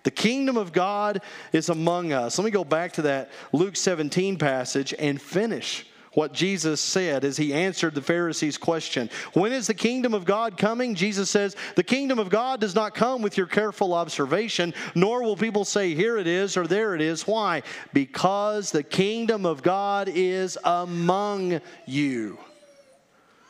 The 0.04 0.12
kingdom 0.12 0.58
of 0.58 0.72
God 0.72 1.22
is 1.52 1.70
among 1.70 2.14
us. 2.14 2.38
Let 2.38 2.46
me 2.46 2.52
go 2.52 2.64
back 2.64 2.94
to 2.94 3.04
that 3.04 3.30
Luke 3.52 3.76
17 3.76 4.38
passage 4.38 4.94
and 4.98 5.22
finish 5.22 5.86
what 6.14 6.34
Jesus 6.34 6.82
said 6.82 7.24
as 7.24 7.38
he 7.38 7.54
answered 7.54 7.94
the 7.94 8.02
Pharisees' 8.02 8.58
question. 8.58 9.10
When 9.34 9.54
is 9.54 9.68
the 9.68 9.74
kingdom 9.74 10.14
of 10.14 10.26
God 10.26 10.58
coming? 10.58 10.96
Jesus 10.96 11.30
says, 11.30 11.56
The 11.76 11.84
kingdom 11.84 12.18
of 12.18 12.30
God 12.30 12.60
does 12.60 12.74
not 12.74 12.96
come 12.96 13.22
with 13.22 13.38
your 13.38 13.46
careful 13.46 13.94
observation, 13.94 14.74
nor 14.96 15.24
will 15.24 15.38
people 15.38 15.66
say, 15.66 15.94
Here 15.94 16.18
it 16.18 16.28
is 16.28 16.58
or 16.58 16.66
there 16.66 16.96
it 16.96 17.02
is. 17.02 17.28
Why? 17.28 17.62
Because 17.94 18.72
the 18.72 18.84
kingdom 18.84 19.46
of 19.46 19.62
God 19.62 20.10
is 20.10 20.58
among 20.64 21.62
you. 21.86 22.40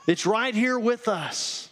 It's 0.06 0.26
right 0.26 0.54
here 0.54 0.78
with 0.78 1.08
us. 1.08 1.69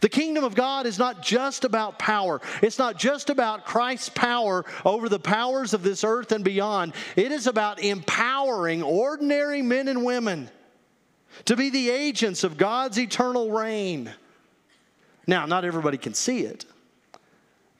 The 0.00 0.08
kingdom 0.08 0.44
of 0.44 0.54
God 0.54 0.86
is 0.86 0.98
not 0.98 1.22
just 1.22 1.64
about 1.64 1.98
power. 1.98 2.40
It's 2.62 2.78
not 2.78 2.98
just 2.98 3.28
about 3.28 3.64
Christ's 3.64 4.08
power 4.08 4.64
over 4.84 5.08
the 5.08 5.18
powers 5.18 5.74
of 5.74 5.82
this 5.82 6.04
earth 6.04 6.32
and 6.32 6.44
beyond. 6.44 6.94
It 7.16 7.32
is 7.32 7.46
about 7.46 7.80
empowering 7.80 8.82
ordinary 8.82 9.62
men 9.62 9.88
and 9.88 10.04
women 10.04 10.50
to 11.46 11.56
be 11.56 11.70
the 11.70 11.90
agents 11.90 12.44
of 12.44 12.56
God's 12.56 12.98
eternal 12.98 13.50
reign. 13.50 14.10
Now, 15.26 15.46
not 15.46 15.64
everybody 15.64 15.98
can 15.98 16.14
see 16.14 16.40
it 16.40 16.64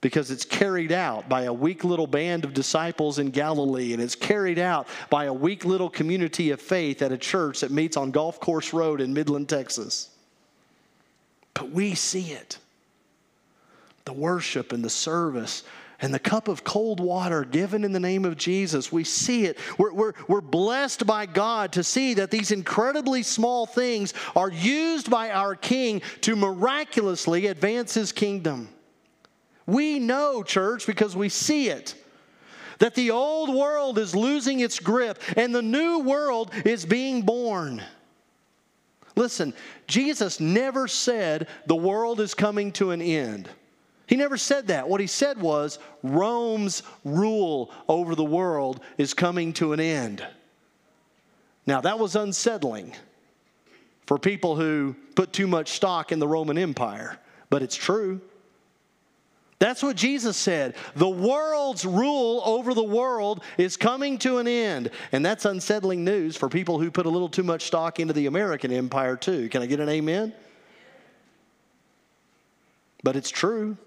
because 0.01 0.31
it's 0.31 0.45
carried 0.45 0.93
out 0.93 1.29
by 1.29 1.43
a 1.45 1.53
weak 1.53 1.83
little 1.83 2.07
band 2.07 2.45
of 2.45 2.53
disciples 2.53 3.19
in 3.19 3.31
Galilee, 3.31 3.95
and 3.95 4.03
it's 4.03 4.15
carried 4.15 4.59
out 4.59 4.87
by 5.09 5.25
a 5.25 5.33
weak 5.33 5.65
little 5.65 5.89
community 5.89 6.51
of 6.51 6.61
faith 6.61 7.01
at 7.01 7.13
a 7.13 7.17
church 7.17 7.61
that 7.61 7.71
meets 7.71 7.97
on 7.97 8.11
Golf 8.11 8.39
Course 8.39 8.75
Road 8.75 9.01
in 9.01 9.15
Midland, 9.15 9.49
Texas. 9.49 10.11
But 11.55 11.71
we 11.71 11.95
see 11.95 12.33
it 12.33 12.59
the 14.05 14.13
worship 14.13 14.73
and 14.73 14.85
the 14.85 14.91
service 14.91 15.63
and 16.01 16.13
the 16.13 16.19
cup 16.19 16.49
of 16.49 16.65
cold 16.65 17.01
water 17.01 17.45
given 17.45 17.85
in 17.85 17.93
the 17.93 18.01
name 18.01 18.27
of 18.27 18.37
Jesus. 18.37 18.93
We 18.93 19.05
see 19.05 19.47
it. 19.47 19.57
We're, 19.79 19.93
we're, 19.93 20.13
we're 20.29 20.41
blessed 20.43 21.07
by 21.07 21.25
God 21.25 21.73
to 21.73 21.83
see 21.83 22.15
that 22.15 22.31
these 22.31 22.51
incredibly 22.51 23.23
small 23.23 23.65
things 23.65 24.13
are 24.37 24.51
used 24.51 25.09
by 25.09 25.31
our 25.31 25.55
King 25.55 26.03
to 26.23 26.37
miraculously 26.37 27.47
advance 27.47 27.95
his 27.95 28.13
kingdom. 28.13 28.69
We 29.67 29.99
know, 29.99 30.43
church, 30.43 30.87
because 30.87 31.17
we 31.17 31.31
see 31.31 31.71
it, 31.71 31.95
that 32.81 32.95
the 32.95 33.13
old 33.13 33.55
world 33.55 33.99
is 33.99 34.15
losing 34.15 34.61
its 34.61 34.79
grip 34.79 35.19
and 35.37 35.55
the 35.55 35.63
new 35.63 36.01
world 36.01 36.53
is 36.67 36.85
being 36.85 37.23
born. 37.23 37.83
Listen, 39.17 39.55
Jesus 39.87 40.41
never 40.41 40.89
said 40.89 41.49
the 41.67 41.77
world 41.77 42.21
is 42.21 42.35
coming 42.35 42.73
to 42.73 42.91
an 42.91 43.03
end. 43.03 43.49
He 44.07 44.17
never 44.17 44.37
said 44.37 44.69
that. 44.69 44.89
What 44.89 45.01
he 45.01 45.07
said 45.07 45.41
was 45.41 45.79
Rome's 46.03 46.83
rule 47.05 47.71
over 47.89 48.15
the 48.15 48.25
world 48.25 48.81
is 48.99 49.15
coming 49.15 49.53
to 49.55 49.73
an 49.73 49.81
end. 49.81 50.27
Now, 51.67 51.81
that 51.81 51.99
was 51.99 52.15
unsettling 52.15 52.95
for 54.07 54.19
people 54.19 54.57
who 54.57 54.95
put 55.15 55.33
too 55.33 55.47
much 55.47 55.71
stock 55.71 56.13
in 56.13 56.19
the 56.19 56.29
Roman 56.29 56.59
Empire, 56.59 57.19
but 57.49 57.63
it's 57.63 57.77
true. 57.77 58.21
That's 59.65 59.83
what 59.83 59.97
Jesus 59.97 60.37
said. 60.37 60.75
The 60.95 61.09
world's 61.09 61.87
rule 61.87 62.43
over 62.45 62.75
the 62.75 62.85
world 62.85 63.43
is 63.57 63.79
coming 63.79 64.19
to 64.19 64.37
an 64.37 64.47
end. 64.47 64.91
And 65.11 65.25
that's 65.25 65.47
unsettling 65.47 66.05
news 66.05 66.37
for 66.37 66.51
people 66.51 66.79
who 66.79 66.91
put 66.91 67.07
a 67.07 67.09
little 67.09 67.31
too 67.31 67.45
much 67.45 67.63
stock 67.63 67.99
into 67.99 68.13
the 68.13 68.27
American 68.27 68.71
empire, 68.71 69.17
too. 69.17 69.49
Can 69.49 69.63
I 69.63 69.67
get 69.67 69.81
an 69.81 69.89
amen? 69.89 70.35
But 73.03 73.17
it's 73.17 73.31
true. 73.31 73.79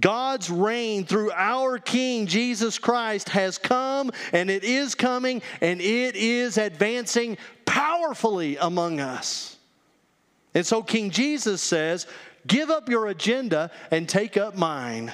God's 0.00 0.48
reign 0.48 1.04
through 1.04 1.32
our 1.32 1.76
King 1.76 2.26
Jesus 2.26 2.78
Christ 2.78 3.28
has 3.28 3.58
come 3.58 4.12
and 4.32 4.48
it 4.48 4.64
is 4.64 4.94
coming 4.94 5.42
and 5.60 5.82
it 5.82 6.16
is 6.16 6.56
advancing 6.56 7.36
powerfully 7.66 8.56
among 8.56 8.98
us. 8.98 9.58
And 10.54 10.66
so 10.66 10.82
King 10.82 11.10
Jesus 11.10 11.60
says, 11.60 12.06
Give 12.48 12.70
up 12.70 12.88
your 12.88 13.06
agenda 13.06 13.70
and 13.92 14.08
take 14.08 14.36
up 14.36 14.56
mine. 14.56 15.12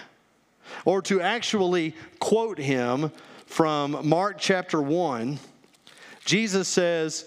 Or 0.87 1.03
to 1.03 1.21
actually 1.21 1.95
quote 2.21 2.57
him 2.59 3.13
from 3.45 4.09
Mark 4.09 4.37
chapter 4.39 4.81
1, 4.81 5.39
Jesus 6.25 6.69
says, 6.69 7.27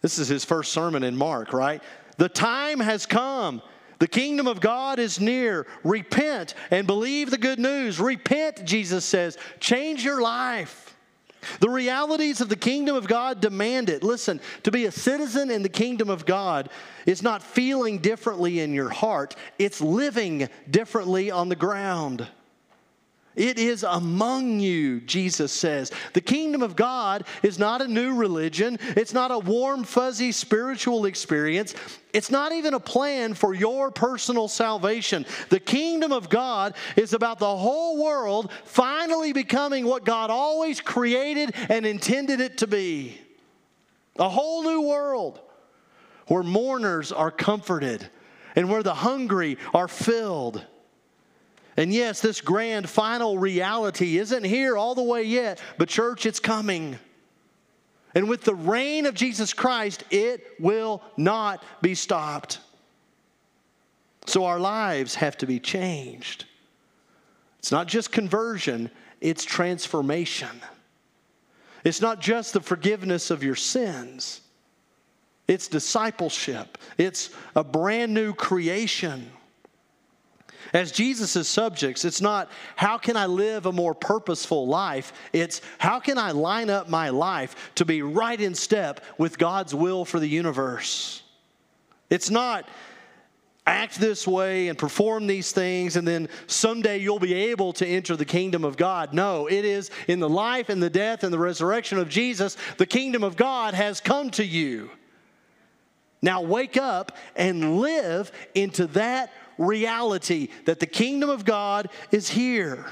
this 0.00 0.18
is 0.18 0.28
his 0.28 0.44
first 0.44 0.72
sermon 0.72 1.02
in 1.02 1.16
Mark, 1.16 1.52
right? 1.52 1.82
The 2.16 2.28
time 2.28 2.80
has 2.80 3.04
come. 3.04 3.60
The 3.98 4.08
kingdom 4.08 4.46
of 4.46 4.60
God 4.60 4.98
is 4.98 5.20
near. 5.20 5.66
Repent 5.82 6.54
and 6.70 6.86
believe 6.86 7.30
the 7.30 7.38
good 7.38 7.58
news. 7.58 7.98
Repent, 7.98 8.64
Jesus 8.64 9.04
says. 9.04 9.36
Change 9.58 10.04
your 10.04 10.22
life. 10.22 10.87
The 11.60 11.68
realities 11.68 12.40
of 12.40 12.48
the 12.48 12.56
kingdom 12.56 12.96
of 12.96 13.06
God 13.06 13.40
demand 13.40 13.90
it. 13.90 14.02
Listen, 14.02 14.40
to 14.62 14.70
be 14.70 14.86
a 14.86 14.92
citizen 14.92 15.50
in 15.50 15.62
the 15.62 15.68
kingdom 15.68 16.10
of 16.10 16.26
God 16.26 16.70
is 17.06 17.22
not 17.22 17.42
feeling 17.42 17.98
differently 17.98 18.60
in 18.60 18.72
your 18.72 18.90
heart, 18.90 19.36
it's 19.58 19.80
living 19.80 20.48
differently 20.70 21.30
on 21.30 21.48
the 21.48 21.56
ground. 21.56 22.26
It 23.38 23.56
is 23.56 23.84
among 23.84 24.58
you, 24.58 25.00
Jesus 25.02 25.52
says. 25.52 25.92
The 26.12 26.20
kingdom 26.20 26.60
of 26.60 26.74
God 26.74 27.24
is 27.44 27.56
not 27.56 27.80
a 27.80 27.86
new 27.86 28.16
religion. 28.16 28.80
It's 28.96 29.14
not 29.14 29.30
a 29.30 29.38
warm, 29.38 29.84
fuzzy 29.84 30.32
spiritual 30.32 31.06
experience. 31.06 31.76
It's 32.12 32.32
not 32.32 32.50
even 32.50 32.74
a 32.74 32.80
plan 32.80 33.34
for 33.34 33.54
your 33.54 33.92
personal 33.92 34.48
salvation. 34.48 35.24
The 35.50 35.60
kingdom 35.60 36.10
of 36.10 36.28
God 36.28 36.74
is 36.96 37.12
about 37.12 37.38
the 37.38 37.56
whole 37.56 38.02
world 38.02 38.50
finally 38.64 39.32
becoming 39.32 39.86
what 39.86 40.04
God 40.04 40.30
always 40.30 40.80
created 40.80 41.54
and 41.68 41.86
intended 41.86 42.40
it 42.40 42.58
to 42.58 42.66
be 42.66 43.20
a 44.18 44.28
whole 44.28 44.64
new 44.64 44.80
world 44.80 45.38
where 46.26 46.42
mourners 46.42 47.12
are 47.12 47.30
comforted 47.30 48.10
and 48.56 48.68
where 48.68 48.82
the 48.82 48.94
hungry 48.94 49.58
are 49.72 49.86
filled 49.86 50.66
and 51.78 51.94
yes, 51.94 52.20
this 52.20 52.40
grand 52.40 52.90
final 52.90 53.38
reality 53.38 54.18
isn't 54.18 54.42
here 54.42 54.76
all 54.76 54.96
the 54.96 55.02
way 55.02 55.22
yet, 55.22 55.62
but 55.78 55.88
church, 55.88 56.26
it's 56.26 56.40
coming. 56.40 56.98
And 58.16 58.28
with 58.28 58.42
the 58.42 58.56
reign 58.56 59.06
of 59.06 59.14
Jesus 59.14 59.52
Christ, 59.52 60.02
it 60.10 60.44
will 60.58 61.00
not 61.16 61.62
be 61.80 61.94
stopped. 61.94 62.58
So 64.26 64.44
our 64.44 64.58
lives 64.58 65.14
have 65.14 65.38
to 65.38 65.46
be 65.46 65.60
changed. 65.60 66.46
It's 67.60 67.70
not 67.70 67.86
just 67.86 68.10
conversion, 68.10 68.90
it's 69.20 69.44
transformation. 69.44 70.60
It's 71.84 72.00
not 72.00 72.20
just 72.20 72.54
the 72.54 72.60
forgiveness 72.60 73.30
of 73.30 73.44
your 73.44 73.54
sins, 73.54 74.40
it's 75.46 75.68
discipleship, 75.68 76.76
it's 76.98 77.30
a 77.54 77.62
brand 77.62 78.12
new 78.12 78.34
creation. 78.34 79.30
As 80.72 80.92
Jesus' 80.92 81.48
subjects, 81.48 82.04
it's 82.04 82.20
not 82.20 82.50
how 82.76 82.98
can 82.98 83.16
I 83.16 83.26
live 83.26 83.66
a 83.66 83.72
more 83.72 83.94
purposeful 83.94 84.66
life? 84.66 85.12
It's 85.32 85.60
how 85.78 86.00
can 86.00 86.18
I 86.18 86.32
line 86.32 86.68
up 86.68 86.88
my 86.88 87.08
life 87.08 87.72
to 87.76 87.84
be 87.84 88.02
right 88.02 88.40
in 88.40 88.54
step 88.54 89.00
with 89.16 89.38
God's 89.38 89.74
will 89.74 90.04
for 90.04 90.20
the 90.20 90.28
universe? 90.28 91.22
It's 92.10 92.30
not 92.30 92.68
act 93.66 94.00
this 94.00 94.26
way 94.26 94.68
and 94.68 94.78
perform 94.78 95.26
these 95.26 95.52
things, 95.52 95.96
and 95.96 96.08
then 96.08 96.28
someday 96.46 96.98
you'll 96.98 97.18
be 97.18 97.34
able 97.34 97.72
to 97.74 97.86
enter 97.86 98.16
the 98.16 98.24
kingdom 98.24 98.64
of 98.64 98.76
God. 98.76 99.12
No, 99.12 99.46
it 99.46 99.64
is 99.64 99.90
in 100.06 100.20
the 100.20 100.28
life 100.28 100.70
and 100.70 100.82
the 100.82 100.90
death 100.90 101.22
and 101.22 101.32
the 101.32 101.38
resurrection 101.38 101.98
of 101.98 102.08
Jesus, 102.08 102.56
the 102.78 102.86
kingdom 102.86 103.22
of 103.22 103.36
God 103.36 103.74
has 103.74 104.00
come 104.00 104.30
to 104.30 104.44
you. 104.44 104.90
Now 106.20 106.40
wake 106.40 106.76
up 106.76 107.16
and 107.36 107.78
live 107.80 108.32
into 108.54 108.86
that 108.88 109.32
reality 109.58 110.48
that 110.64 110.80
the 110.80 110.86
kingdom 110.86 111.28
of 111.28 111.44
God 111.44 111.90
is 112.10 112.28
here. 112.28 112.86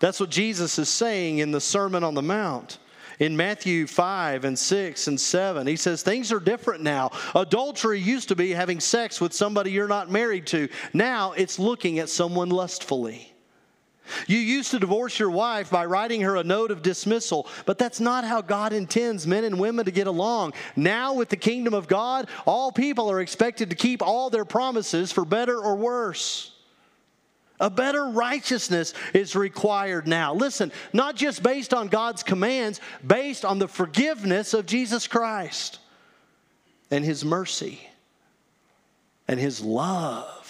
That's 0.00 0.18
what 0.18 0.30
Jesus 0.30 0.78
is 0.78 0.88
saying 0.88 1.38
in 1.38 1.52
the 1.52 1.60
Sermon 1.60 2.02
on 2.02 2.14
the 2.14 2.22
Mount. 2.22 2.78
In 3.20 3.36
Matthew 3.36 3.86
5 3.86 4.44
and 4.44 4.58
6 4.58 5.06
and 5.06 5.20
7, 5.20 5.66
he 5.66 5.76
says, 5.76 6.02
Things 6.02 6.32
are 6.32 6.40
different 6.40 6.82
now. 6.82 7.12
Adultery 7.36 8.00
used 8.00 8.28
to 8.28 8.34
be 8.34 8.50
having 8.50 8.80
sex 8.80 9.20
with 9.20 9.32
somebody 9.32 9.70
you're 9.70 9.86
not 9.86 10.10
married 10.10 10.46
to. 10.48 10.68
Now 10.92 11.32
it's 11.32 11.58
looking 11.58 12.00
at 12.00 12.08
someone 12.08 12.50
lustfully. 12.50 13.31
You 14.26 14.38
used 14.38 14.70
to 14.72 14.78
divorce 14.78 15.18
your 15.18 15.30
wife 15.30 15.70
by 15.70 15.86
writing 15.86 16.22
her 16.22 16.36
a 16.36 16.44
note 16.44 16.70
of 16.70 16.82
dismissal, 16.82 17.46
but 17.66 17.78
that's 17.78 18.00
not 18.00 18.24
how 18.24 18.40
God 18.40 18.72
intends 18.72 19.26
men 19.26 19.44
and 19.44 19.58
women 19.58 19.84
to 19.84 19.90
get 19.90 20.06
along. 20.06 20.54
Now, 20.76 21.14
with 21.14 21.28
the 21.28 21.36
kingdom 21.36 21.72
of 21.74 21.88
God, 21.88 22.28
all 22.46 22.72
people 22.72 23.10
are 23.10 23.20
expected 23.20 23.70
to 23.70 23.76
keep 23.76 24.02
all 24.02 24.30
their 24.30 24.44
promises 24.44 25.12
for 25.12 25.24
better 25.24 25.58
or 25.58 25.76
worse. 25.76 26.52
A 27.60 27.70
better 27.70 28.06
righteousness 28.06 28.92
is 29.14 29.36
required 29.36 30.08
now. 30.08 30.34
Listen, 30.34 30.72
not 30.92 31.14
just 31.14 31.44
based 31.44 31.72
on 31.72 31.86
God's 31.86 32.24
commands, 32.24 32.80
based 33.06 33.44
on 33.44 33.60
the 33.60 33.68
forgiveness 33.68 34.52
of 34.52 34.66
Jesus 34.66 35.06
Christ 35.06 35.78
and 36.90 37.04
his 37.04 37.24
mercy 37.24 37.80
and 39.28 39.38
his 39.38 39.60
love. 39.60 40.41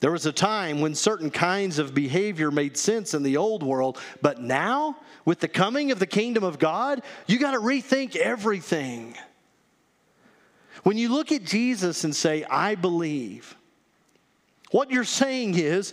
There 0.00 0.10
was 0.10 0.24
a 0.24 0.32
time 0.32 0.80
when 0.80 0.94
certain 0.94 1.30
kinds 1.30 1.78
of 1.78 1.94
behavior 1.94 2.50
made 2.50 2.76
sense 2.76 3.12
in 3.12 3.22
the 3.22 3.36
old 3.36 3.62
world, 3.62 3.98
but 4.22 4.40
now, 4.40 4.96
with 5.26 5.40
the 5.40 5.48
coming 5.48 5.92
of 5.92 5.98
the 5.98 6.06
kingdom 6.06 6.42
of 6.42 6.58
God, 6.58 7.02
you 7.26 7.38
got 7.38 7.52
to 7.52 7.60
rethink 7.60 8.16
everything. 8.16 9.14
When 10.82 10.96
you 10.96 11.10
look 11.10 11.32
at 11.32 11.44
Jesus 11.44 12.04
and 12.04 12.16
say, 12.16 12.44
I 12.44 12.74
believe, 12.74 13.54
what 14.70 14.90
you're 14.90 15.04
saying 15.04 15.58
is, 15.58 15.92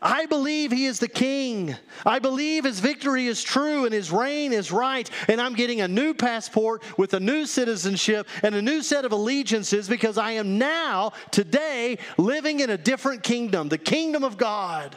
I 0.00 0.26
believe 0.26 0.70
he 0.70 0.86
is 0.86 1.00
the 1.00 1.08
king. 1.08 1.74
I 2.06 2.20
believe 2.20 2.64
his 2.64 2.78
victory 2.78 3.26
is 3.26 3.42
true 3.42 3.84
and 3.84 3.92
his 3.92 4.12
reign 4.12 4.52
is 4.52 4.70
right. 4.70 5.10
And 5.26 5.40
I'm 5.40 5.54
getting 5.54 5.80
a 5.80 5.88
new 5.88 6.14
passport 6.14 6.82
with 6.96 7.14
a 7.14 7.20
new 7.20 7.46
citizenship 7.46 8.28
and 8.42 8.54
a 8.54 8.62
new 8.62 8.82
set 8.82 9.04
of 9.04 9.12
allegiances 9.12 9.88
because 9.88 10.16
I 10.16 10.32
am 10.32 10.58
now, 10.58 11.12
today, 11.32 11.98
living 12.16 12.60
in 12.60 12.70
a 12.70 12.78
different 12.78 13.22
kingdom, 13.22 13.68
the 13.68 13.78
kingdom 13.78 14.22
of 14.22 14.38
God. 14.38 14.96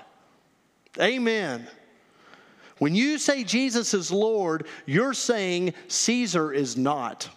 Amen. 1.00 1.68
When 2.78 2.94
you 2.94 3.18
say 3.18 3.44
Jesus 3.44 3.94
is 3.94 4.12
Lord, 4.12 4.68
you're 4.86 5.14
saying 5.14 5.74
Caesar 5.88 6.52
is 6.52 6.78
not. 6.78 7.28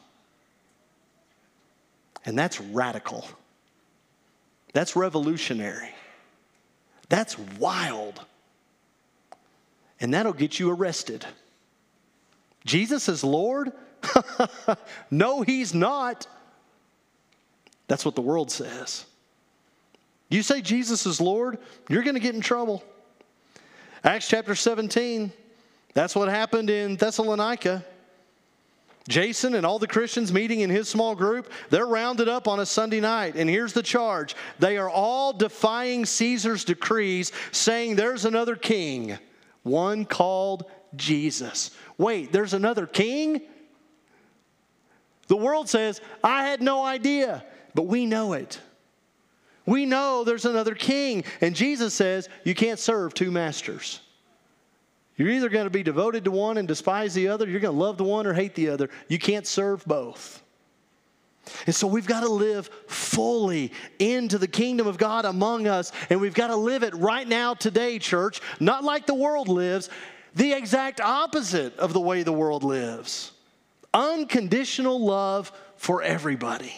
And 2.27 2.39
that's 2.39 2.61
radical. 2.61 3.27
That's 4.73 4.97
revolutionary. 4.97 5.94
That's 7.09 7.39
wild. 7.39 8.21
And 10.01 10.15
that'll 10.15 10.33
get 10.33 10.59
you 10.59 10.71
arrested. 10.71 11.25
Jesus 12.65 13.09
is 13.09 13.23
Lord? 13.23 13.73
no, 15.11 15.43
he's 15.43 15.75
not. 15.75 16.27
That's 17.89 18.05
what 18.05 18.15
the 18.15 18.23
world 18.23 18.51
says. 18.51 19.07
You 20.29 20.43
say 20.43 20.61
Jesus 20.61 21.07
is 21.07 21.21
Lord, 21.21 21.59
you're 21.89 22.03
going 22.03 22.15
to 22.15 22.21
get 22.21 22.35
in 22.35 22.41
trouble. 22.41 22.83
Acts 24.03 24.29
chapter 24.29 24.55
17, 24.55 25.33
that's 25.93 26.15
what 26.15 26.29
happened 26.29 26.71
in 26.71 26.97
Thessalonica. 26.97 27.85
Jason 29.09 29.55
and 29.55 29.67
all 29.67 29.79
the 29.79 29.87
Christians 29.87 30.33
meeting 30.33 30.61
in 30.61 30.71
his 30.71 30.89
small 30.89 31.15
group, 31.15 31.53
they're 31.69 31.87
rounded 31.87 32.29
up 32.29 32.49
on 32.49 32.61
a 32.61 32.67
Sunday 32.67 33.01
night. 33.01 33.37
And 33.37 33.51
here's 33.51 33.75
the 33.75 33.83
charge 33.83 34.35
they 34.59 34.79
are 34.79 34.89
all 34.89 35.33
defying 35.33 36.07
Caesar's 36.07 36.65
decrees, 36.65 37.33
saying 37.53 37.97
there's 37.97 38.25
another 38.25 38.57
king, 38.57 39.19
one 39.63 40.07
called 40.07 40.65
Jesus. 40.97 41.71
Wait, 41.99 42.33
there's 42.33 42.55
another 42.55 42.87
king? 42.87 43.43
The 45.27 45.37
world 45.37 45.69
says, 45.69 46.01
I 46.23 46.45
had 46.45 46.63
no 46.63 46.85
idea, 46.85 47.45
but 47.75 47.87
we 47.87 48.07
know 48.07 48.33
it. 48.35 48.61
We 49.67 49.87
know 49.87 50.25
there's 50.25 50.45
another 50.45 50.75
king. 50.75 51.25
And 51.41 51.55
Jesus 51.55 51.95
says, 51.95 52.29
you 52.45 52.55
can't 52.55 52.79
serve 52.79 53.15
two 53.15 53.31
masters. 53.31 54.01
You're 55.17 55.31
either 55.31 55.49
going 55.49 55.65
to 55.65 55.71
be 55.71 55.83
devoted 55.83 56.25
to 56.25 56.31
one 56.31 56.59
and 56.59 56.67
despise 56.67 57.15
the 57.15 57.29
other, 57.29 57.49
you're 57.49 57.61
going 57.61 57.75
to 57.75 57.81
love 57.81 57.99
the 57.99 58.05
one 58.05 58.27
or 58.27 58.33
hate 58.33 58.55
the 58.55 58.69
other. 58.69 58.91
You 59.09 59.19
can't 59.19 59.47
serve 59.47 59.85
both. 59.85 60.43
And 61.67 61.75
so 61.75 61.87
we've 61.87 62.07
got 62.07 62.21
to 62.21 62.29
live 62.29 62.69
fully 62.87 63.73
into 63.99 64.39
the 64.39 64.49
kingdom 64.49 64.87
of 64.87 64.97
God 64.99 65.25
among 65.25 65.67
us, 65.67 65.93
and 66.09 66.21
we've 66.21 66.35
got 66.35 66.49
to 66.49 66.57
live 66.57 66.83
it 66.83 66.95
right 66.95 67.29
now, 67.29 67.55
today, 67.55 67.99
church, 67.99 68.41
not 68.61 68.83
like 68.83 69.07
the 69.07 69.15
world 69.15 69.49
lives, 69.49 69.91
the 70.35 70.53
exact 70.53 71.01
opposite 71.01 71.77
of 71.79 71.93
the 71.93 72.01
way 72.01 72.23
the 72.23 72.33
world 72.33 72.65
lives. 72.65 73.33
Unconditional 73.93 75.05
love 75.05 75.53
for 75.77 76.03
everybody, 76.03 76.75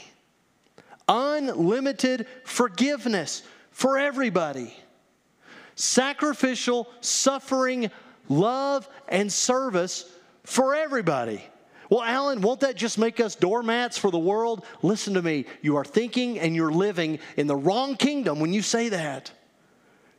unlimited 1.08 2.26
forgiveness 2.44 3.42
for 3.70 3.98
everybody, 3.98 4.74
sacrificial, 5.76 6.88
suffering, 7.00 7.90
love 8.28 8.88
and 9.08 9.32
service 9.32 10.10
for 10.44 10.74
everybody. 10.74 11.42
Well, 11.90 12.02
Alan, 12.02 12.40
won't 12.40 12.60
that 12.60 12.76
just 12.76 12.98
make 12.98 13.20
us 13.20 13.36
doormats 13.36 13.96
for 13.96 14.10
the 14.10 14.18
world? 14.18 14.64
Listen 14.82 15.14
to 15.14 15.22
me. 15.22 15.46
You 15.62 15.76
are 15.76 15.84
thinking 15.84 16.38
and 16.38 16.56
you're 16.56 16.72
living 16.72 17.20
in 17.36 17.46
the 17.46 17.56
wrong 17.56 17.96
kingdom 17.96 18.40
when 18.40 18.52
you 18.52 18.62
say 18.62 18.88
that. 18.88 19.30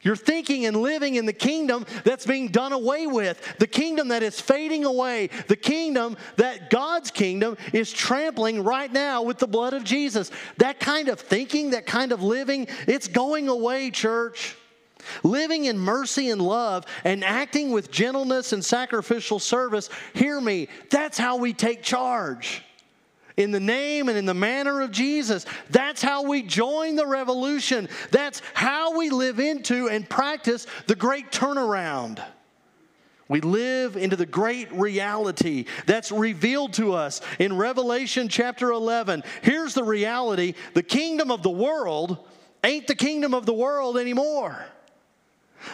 You're 0.01 0.15
thinking 0.15 0.65
and 0.65 0.77
living 0.77 1.15
in 1.15 1.25
the 1.25 1.33
kingdom 1.33 1.85
that's 2.03 2.25
being 2.25 2.49
done 2.49 2.71
away 2.71 3.07
with, 3.07 3.57
the 3.57 3.67
kingdom 3.67 4.09
that 4.09 4.23
is 4.23 4.39
fading 4.39 4.85
away, 4.85 5.29
the 5.47 5.55
kingdom 5.55 6.15
that 6.37 6.69
God's 6.69 7.11
kingdom 7.11 7.57
is 7.73 7.91
trampling 7.91 8.63
right 8.63 8.91
now 8.91 9.23
with 9.23 9.39
the 9.39 9.47
blood 9.47 9.73
of 9.73 9.83
Jesus. 9.83 10.31
That 10.57 10.79
kind 10.79 11.09
of 11.09 11.19
thinking, 11.19 11.71
that 11.71 11.87
kind 11.87 12.11
of 12.11 12.21
living, 12.21 12.67
it's 12.87 13.07
going 13.07 13.49
away, 13.49 13.89
church. 13.89 14.55
Living 15.23 15.65
in 15.65 15.77
mercy 15.77 16.29
and 16.29 16.41
love 16.41 16.85
and 17.03 17.23
acting 17.23 17.71
with 17.71 17.91
gentleness 17.91 18.53
and 18.53 18.63
sacrificial 18.63 19.39
service, 19.39 19.89
hear 20.13 20.39
me, 20.39 20.67
that's 20.89 21.17
how 21.17 21.37
we 21.37 21.53
take 21.53 21.83
charge. 21.83 22.63
In 23.37 23.51
the 23.51 23.59
name 23.59 24.09
and 24.09 24.17
in 24.17 24.25
the 24.25 24.33
manner 24.33 24.81
of 24.81 24.91
Jesus. 24.91 25.45
That's 25.69 26.01
how 26.01 26.23
we 26.23 26.41
join 26.41 26.95
the 26.95 27.05
revolution. 27.05 27.87
That's 28.09 28.41
how 28.55 28.97
we 28.97 29.11
live 29.11 29.39
into 29.39 29.89
and 29.89 30.09
practice 30.09 30.65
the 30.87 30.95
great 30.95 31.31
turnaround. 31.31 32.23
We 33.29 33.41
live 33.41 33.97
into 33.97 34.15
the 34.15 34.25
great 34.25 34.71
reality 34.71 35.65
that's 35.85 36.11
revealed 36.11 36.73
to 36.73 36.93
us 36.93 37.21
in 37.39 37.57
Revelation 37.57 38.29
chapter 38.29 38.71
11. 38.71 39.23
Here's 39.41 39.73
the 39.73 39.83
reality 39.83 40.53
the 40.73 40.83
kingdom 40.83 41.29
of 41.29 41.43
the 41.43 41.49
world 41.49 42.25
ain't 42.63 42.87
the 42.87 42.95
kingdom 42.95 43.33
of 43.33 43.45
the 43.45 43.53
world 43.53 43.97
anymore. 43.97 44.65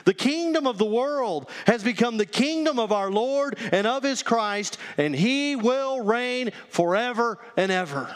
The 0.05 0.13
kingdom 0.13 0.67
of 0.67 0.77
the 0.77 0.85
world 0.85 1.49
has 1.65 1.83
become 1.83 2.17
the 2.17 2.25
kingdom 2.25 2.79
of 2.79 2.91
our 2.91 3.11
Lord 3.11 3.57
and 3.71 3.85
of 3.87 4.03
his 4.03 4.23
Christ, 4.23 4.77
and 4.97 5.15
he 5.15 5.55
will 5.55 6.01
reign 6.01 6.51
forever 6.69 7.39
and 7.57 7.71
ever. 7.71 8.15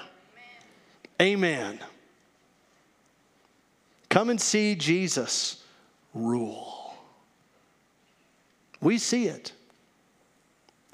Amen. 1.21 1.75
Amen. 1.75 1.79
Come 4.09 4.29
and 4.29 4.39
see 4.39 4.75
Jesus 4.75 5.63
rule. 6.13 6.95
We 8.81 8.97
see 8.97 9.27
it. 9.27 9.51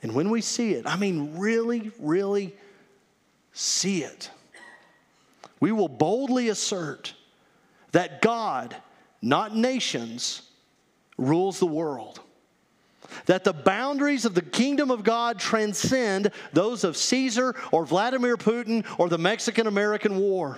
And 0.02 0.14
when 0.14 0.30
we 0.30 0.42
see 0.42 0.74
it, 0.74 0.86
I 0.86 0.98
mean, 0.98 1.38
really, 1.38 1.92
really 2.00 2.54
see 3.54 4.04
it, 4.04 4.30
we 5.60 5.72
will 5.72 5.88
boldly 5.88 6.50
assert 6.50 7.14
that 7.94 8.22
God, 8.22 8.76
not 9.22 9.56
nations, 9.56 10.42
rules 11.28 11.60
the 11.60 11.68
world. 11.68 12.20
That 13.26 13.44
the 13.44 13.54
boundaries 13.54 14.26
of 14.26 14.34
the 14.34 14.42
kingdom 14.42 14.90
of 14.90 15.04
God 15.04 15.40
transcend 15.40 16.32
those 16.52 16.84
of 16.84 16.98
Caesar 16.98 17.56
or 17.72 17.86
Vladimir 17.86 18.38
Putin 18.38 18.86
or 18.98 19.10
the 19.10 19.18
Mexican 19.18 19.68
American 19.68 20.18
War. 20.18 20.58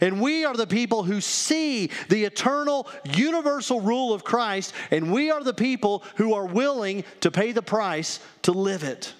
And 0.00 0.20
we 0.20 0.44
are 0.44 0.54
the 0.54 0.66
people 0.66 1.02
who 1.02 1.20
see 1.20 1.90
the 2.08 2.24
eternal, 2.24 2.88
universal 3.04 3.80
rule 3.80 4.12
of 4.12 4.24
Christ, 4.24 4.72
and 4.90 5.12
we 5.12 5.30
are 5.30 5.42
the 5.42 5.54
people 5.54 6.04
who 6.16 6.34
are 6.34 6.46
willing 6.46 7.04
to 7.20 7.30
pay 7.30 7.52
the 7.52 7.62
price 7.62 8.20
to 8.42 8.52
live 8.52 8.82
it. 8.82 9.12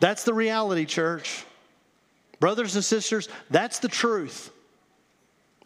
That's 0.00 0.24
the 0.24 0.34
reality, 0.34 0.84
church. 0.84 1.44
Brothers 2.40 2.74
and 2.74 2.84
sisters, 2.84 3.28
that's 3.50 3.78
the 3.78 3.88
truth. 3.88 4.50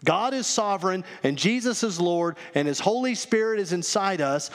God 0.05 0.35
is 0.35 0.47
sovereign, 0.47 1.05
and 1.23 1.37
Jesus 1.37 1.83
is 1.83 2.01
Lord, 2.01 2.37
and 2.55 2.67
His 2.67 2.81
Holy 2.81 3.15
Spirit 3.15 3.61
is 3.61 3.73
inside 3.73 4.21
us, 4.21 4.51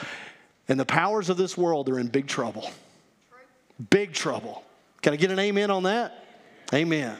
and 0.68 0.78
the 0.78 0.86
powers 0.86 1.30
of 1.30 1.36
this 1.36 1.56
world 1.56 1.88
are 1.88 1.98
in 1.98 2.08
big 2.08 2.26
trouble. 2.26 2.70
Big 3.90 4.12
trouble. 4.12 4.64
Can 5.02 5.12
I 5.12 5.16
get 5.16 5.30
an 5.30 5.38
amen 5.38 5.70
on 5.70 5.84
that? 5.84 6.24
Amen. 6.74 7.16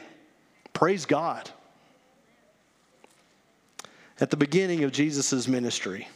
Praise 0.73 1.05
God 1.05 1.49
at 4.19 4.29
the 4.29 4.37
beginning 4.37 4.83
of 4.83 4.91
Jesus' 4.91 5.47
ministry. 5.47 6.07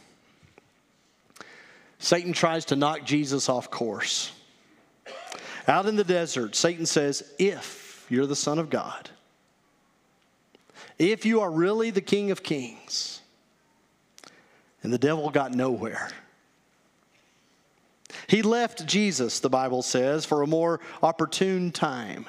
Satan 1.98 2.32
tries 2.32 2.64
to 2.66 2.76
knock 2.76 3.04
Jesus 3.04 3.48
off 3.48 3.70
course. 3.70 4.32
Out 5.68 5.86
in 5.86 5.94
the 5.94 6.04
desert, 6.04 6.56
Satan 6.56 6.84
says, 6.84 7.32
If 7.38 8.06
you're 8.08 8.26
the 8.26 8.34
Son 8.34 8.58
of 8.58 8.70
God, 8.70 9.08
if 10.98 11.24
you 11.24 11.40
are 11.40 11.50
really 11.50 11.90
the 11.90 12.00
King 12.00 12.30
of 12.30 12.42
Kings, 12.42 13.20
and 14.82 14.92
the 14.92 14.98
devil 14.98 15.30
got 15.30 15.52
nowhere. 15.52 16.10
He 18.26 18.42
left 18.42 18.86
Jesus, 18.86 19.40
the 19.40 19.50
Bible 19.50 19.82
says, 19.82 20.24
for 20.24 20.42
a 20.42 20.46
more 20.46 20.80
opportune 21.02 21.72
time. 21.72 22.26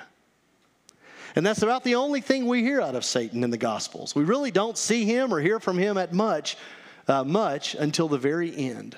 And 1.36 1.46
that's 1.46 1.64
about 1.64 1.84
the 1.84 1.96
only 1.96 2.22
thing 2.22 2.46
we 2.46 2.62
hear 2.62 2.80
out 2.80 2.96
of 2.96 3.04
Satan 3.04 3.44
in 3.44 3.50
the 3.50 3.58
Gospels. 3.58 4.16
We 4.16 4.24
really 4.24 4.52
don't 4.52 4.78
see 4.78 5.06
him 5.06 5.34
or 5.34 5.40
hear 5.40 5.60
from 5.60 5.78
him 5.78 5.98
at 5.98 6.14
much, 6.14 6.58
uh, 7.08 7.24
much 7.24 7.74
until 7.76 8.08
the 8.08 8.18
very 8.18 8.56
end, 8.56 8.96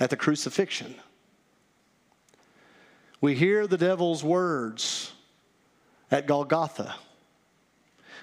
at 0.00 0.10
the 0.10 0.16
crucifixion. 0.16 0.94
We 3.20 3.34
hear 3.34 3.66
the 3.66 3.78
devil's 3.78 4.24
words 4.24 5.12
at 6.10 6.26
Golgotha. 6.26 6.94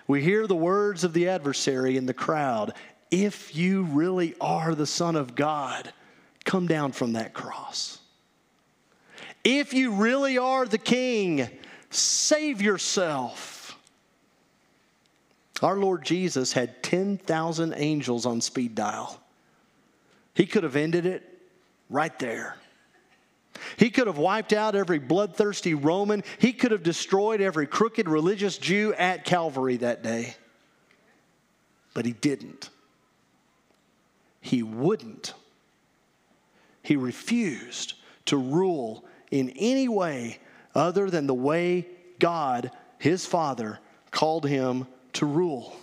We 0.08 0.22
hear 0.22 0.48
the 0.48 0.56
words 0.56 1.04
of 1.04 1.14
the 1.14 1.30
adversary 1.30 1.98
in 1.98 2.06
the 2.06 2.14
crowd. 2.14 2.74
If 3.12 3.56
you 3.56 3.84
really 3.84 4.36
are 4.42 4.76
the 4.76 4.86
Son 4.88 5.16
of 5.16 5.36
God, 5.36 5.92
come 6.46 6.68
down 6.68 6.92
from 6.92 7.14
that 7.14 7.34
cross. 7.34 8.00
If 9.44 9.74
you 9.74 9.92
really 9.94 10.38
are 10.38 10.66
the 10.66 10.78
King, 10.78 11.50
Save 11.94 12.60
yourself. 12.60 13.78
Our 15.62 15.78
Lord 15.78 16.04
Jesus 16.04 16.52
had 16.52 16.82
10,000 16.82 17.74
angels 17.78 18.26
on 18.26 18.42
speed 18.42 18.74
dial. 18.74 19.22
He 20.34 20.48
could 20.48 20.64
have 20.64 20.76
ended 20.76 21.06
it 21.06 21.22
right 21.92 22.18
there. 22.18 22.58
He 23.78 23.90
could 23.90 24.08
have 24.08 24.18
wiped 24.18 24.54
out 24.54 24.76
every 24.76 25.00
bloodthirsty 25.00 25.74
Roman. 25.74 26.24
He 26.40 26.54
could 26.54 26.72
have 26.72 26.84
destroyed 26.84 27.42
every 27.42 27.68
crooked 27.68 28.10
religious 28.10 28.58
Jew 28.58 28.94
at 28.94 29.26
Calvary 29.26 29.78
that 29.78 30.04
day. 30.04 30.36
But 31.94 32.06
he 32.06 32.14
didn't. 32.14 32.70
He 34.42 34.64
wouldn't. 34.64 35.34
He 36.82 36.96
refused 36.96 37.94
to 38.26 38.38
rule 38.38 39.06
in 39.32 39.52
any 39.52 39.88
way 39.88 40.40
other 40.76 41.10
than 41.10 41.28
the 41.28 41.34
way 41.34 41.88
God, 42.20 42.72
his 43.00 43.26
Father, 43.26 43.80
called 44.12 44.46
him 44.46 44.88
to 45.14 45.26
rule. 45.26 45.76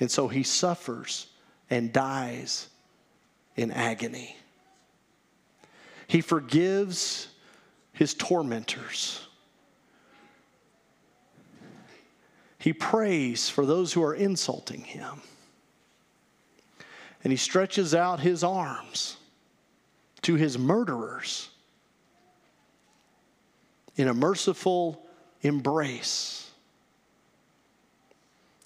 And 0.00 0.10
so 0.10 0.28
he 0.28 0.42
suffers 0.42 1.26
and 1.70 1.92
dies 1.92 2.68
in 3.56 3.70
agony. 3.70 4.36
He 6.14 6.20
forgives 6.20 7.26
his 7.92 8.14
tormentors. 8.14 9.26
He 12.56 12.72
prays 12.72 13.48
for 13.48 13.66
those 13.66 13.92
who 13.92 14.00
are 14.04 14.14
insulting 14.14 14.82
him. 14.82 15.22
And 17.24 17.32
he 17.32 17.36
stretches 17.36 17.96
out 17.96 18.20
his 18.20 18.44
arms 18.44 19.16
to 20.22 20.36
his 20.36 20.56
murderers 20.56 21.48
in 23.96 24.06
a 24.06 24.14
merciful 24.14 25.04
embrace. 25.42 26.48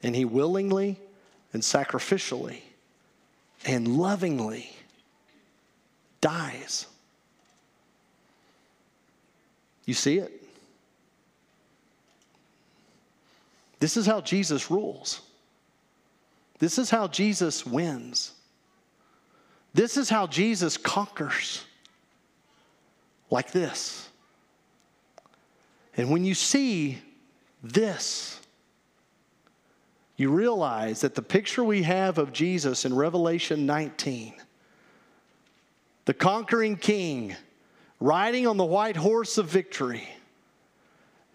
And 0.02 0.14
he 0.14 0.26
willingly 0.26 1.00
and 1.54 1.62
sacrificially 1.62 2.60
and 3.64 3.88
lovingly 3.96 4.68
dies. 6.20 6.86
You 9.88 9.94
see 9.94 10.18
it? 10.18 10.42
This 13.80 13.96
is 13.96 14.04
how 14.04 14.20
Jesus 14.20 14.70
rules. 14.70 15.22
This 16.58 16.76
is 16.76 16.90
how 16.90 17.08
Jesus 17.08 17.64
wins. 17.64 18.32
This 19.72 19.96
is 19.96 20.10
how 20.10 20.26
Jesus 20.26 20.76
conquers. 20.76 21.64
Like 23.30 23.50
this. 23.50 24.10
And 25.96 26.10
when 26.10 26.22
you 26.22 26.34
see 26.34 26.98
this, 27.62 28.42
you 30.18 30.30
realize 30.30 31.00
that 31.00 31.14
the 31.14 31.22
picture 31.22 31.64
we 31.64 31.84
have 31.84 32.18
of 32.18 32.34
Jesus 32.34 32.84
in 32.84 32.94
Revelation 32.94 33.64
19, 33.64 34.34
the 36.04 36.12
conquering 36.12 36.76
king 36.76 37.34
riding 38.00 38.46
on 38.46 38.56
the 38.56 38.64
white 38.64 38.96
horse 38.96 39.38
of 39.38 39.46
victory, 39.46 40.08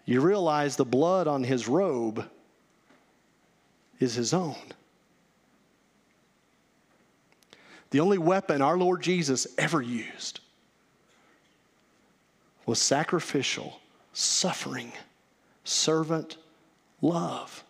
you 0.04 0.20
realize 0.20 0.76
the 0.76 0.84
blood 0.84 1.26
on 1.26 1.44
his 1.44 1.68
robe 1.68 2.28
is 4.00 4.14
his 4.14 4.34
own. 4.34 4.56
The 7.90 8.00
only 8.00 8.18
weapon 8.18 8.60
our 8.60 8.76
Lord 8.76 9.02
Jesus 9.02 9.46
ever 9.56 9.80
used 9.80 10.40
was 12.66 12.80
sacrificial 12.80 13.80
suffering, 14.14 14.92
servant 15.64 16.38
love 17.02 17.64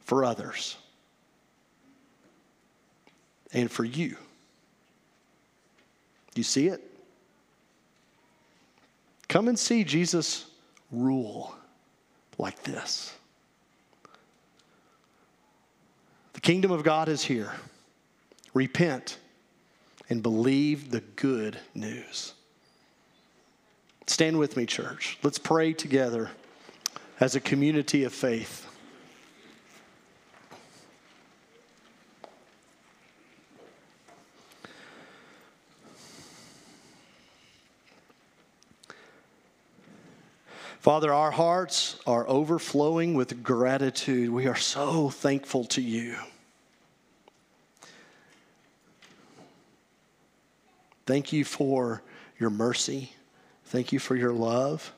for 0.00 0.24
others 0.24 0.76
and 3.52 3.70
for 3.70 3.84
you. 3.84 4.16
You 6.34 6.42
see 6.42 6.68
it? 6.68 6.91
Come 9.32 9.48
and 9.48 9.58
see 9.58 9.82
Jesus 9.82 10.44
rule 10.90 11.54
like 12.36 12.62
this. 12.64 13.14
The 16.34 16.40
kingdom 16.42 16.70
of 16.70 16.82
God 16.82 17.08
is 17.08 17.24
here. 17.24 17.50
Repent 18.52 19.16
and 20.10 20.22
believe 20.22 20.90
the 20.90 21.00
good 21.16 21.58
news. 21.74 22.34
Stand 24.06 24.38
with 24.38 24.54
me, 24.58 24.66
church. 24.66 25.16
Let's 25.22 25.38
pray 25.38 25.72
together 25.72 26.30
as 27.18 27.34
a 27.34 27.40
community 27.40 28.04
of 28.04 28.12
faith. 28.12 28.66
Father, 40.82 41.14
our 41.14 41.30
hearts 41.30 41.96
are 42.08 42.28
overflowing 42.28 43.14
with 43.14 43.44
gratitude. 43.44 44.30
We 44.30 44.48
are 44.48 44.56
so 44.56 45.10
thankful 45.10 45.64
to 45.66 45.80
you. 45.80 46.16
Thank 51.06 51.32
you 51.32 51.44
for 51.44 52.02
your 52.36 52.50
mercy. 52.50 53.12
Thank 53.66 53.92
you 53.92 54.00
for 54.00 54.16
your 54.16 54.32
love. 54.32 54.92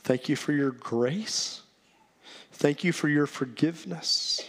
Thank 0.00 0.28
you 0.28 0.36
for 0.36 0.52
your 0.52 0.70
grace. 0.70 1.62
Thank 2.52 2.84
you 2.84 2.92
for 2.92 3.08
your 3.08 3.26
forgiveness. 3.26 4.46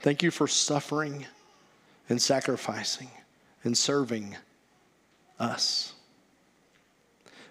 Thank 0.00 0.22
you 0.22 0.30
for 0.30 0.48
suffering 0.48 1.26
and 2.08 2.22
sacrificing 2.22 3.10
and 3.64 3.76
serving 3.76 4.34
us. 5.38 5.92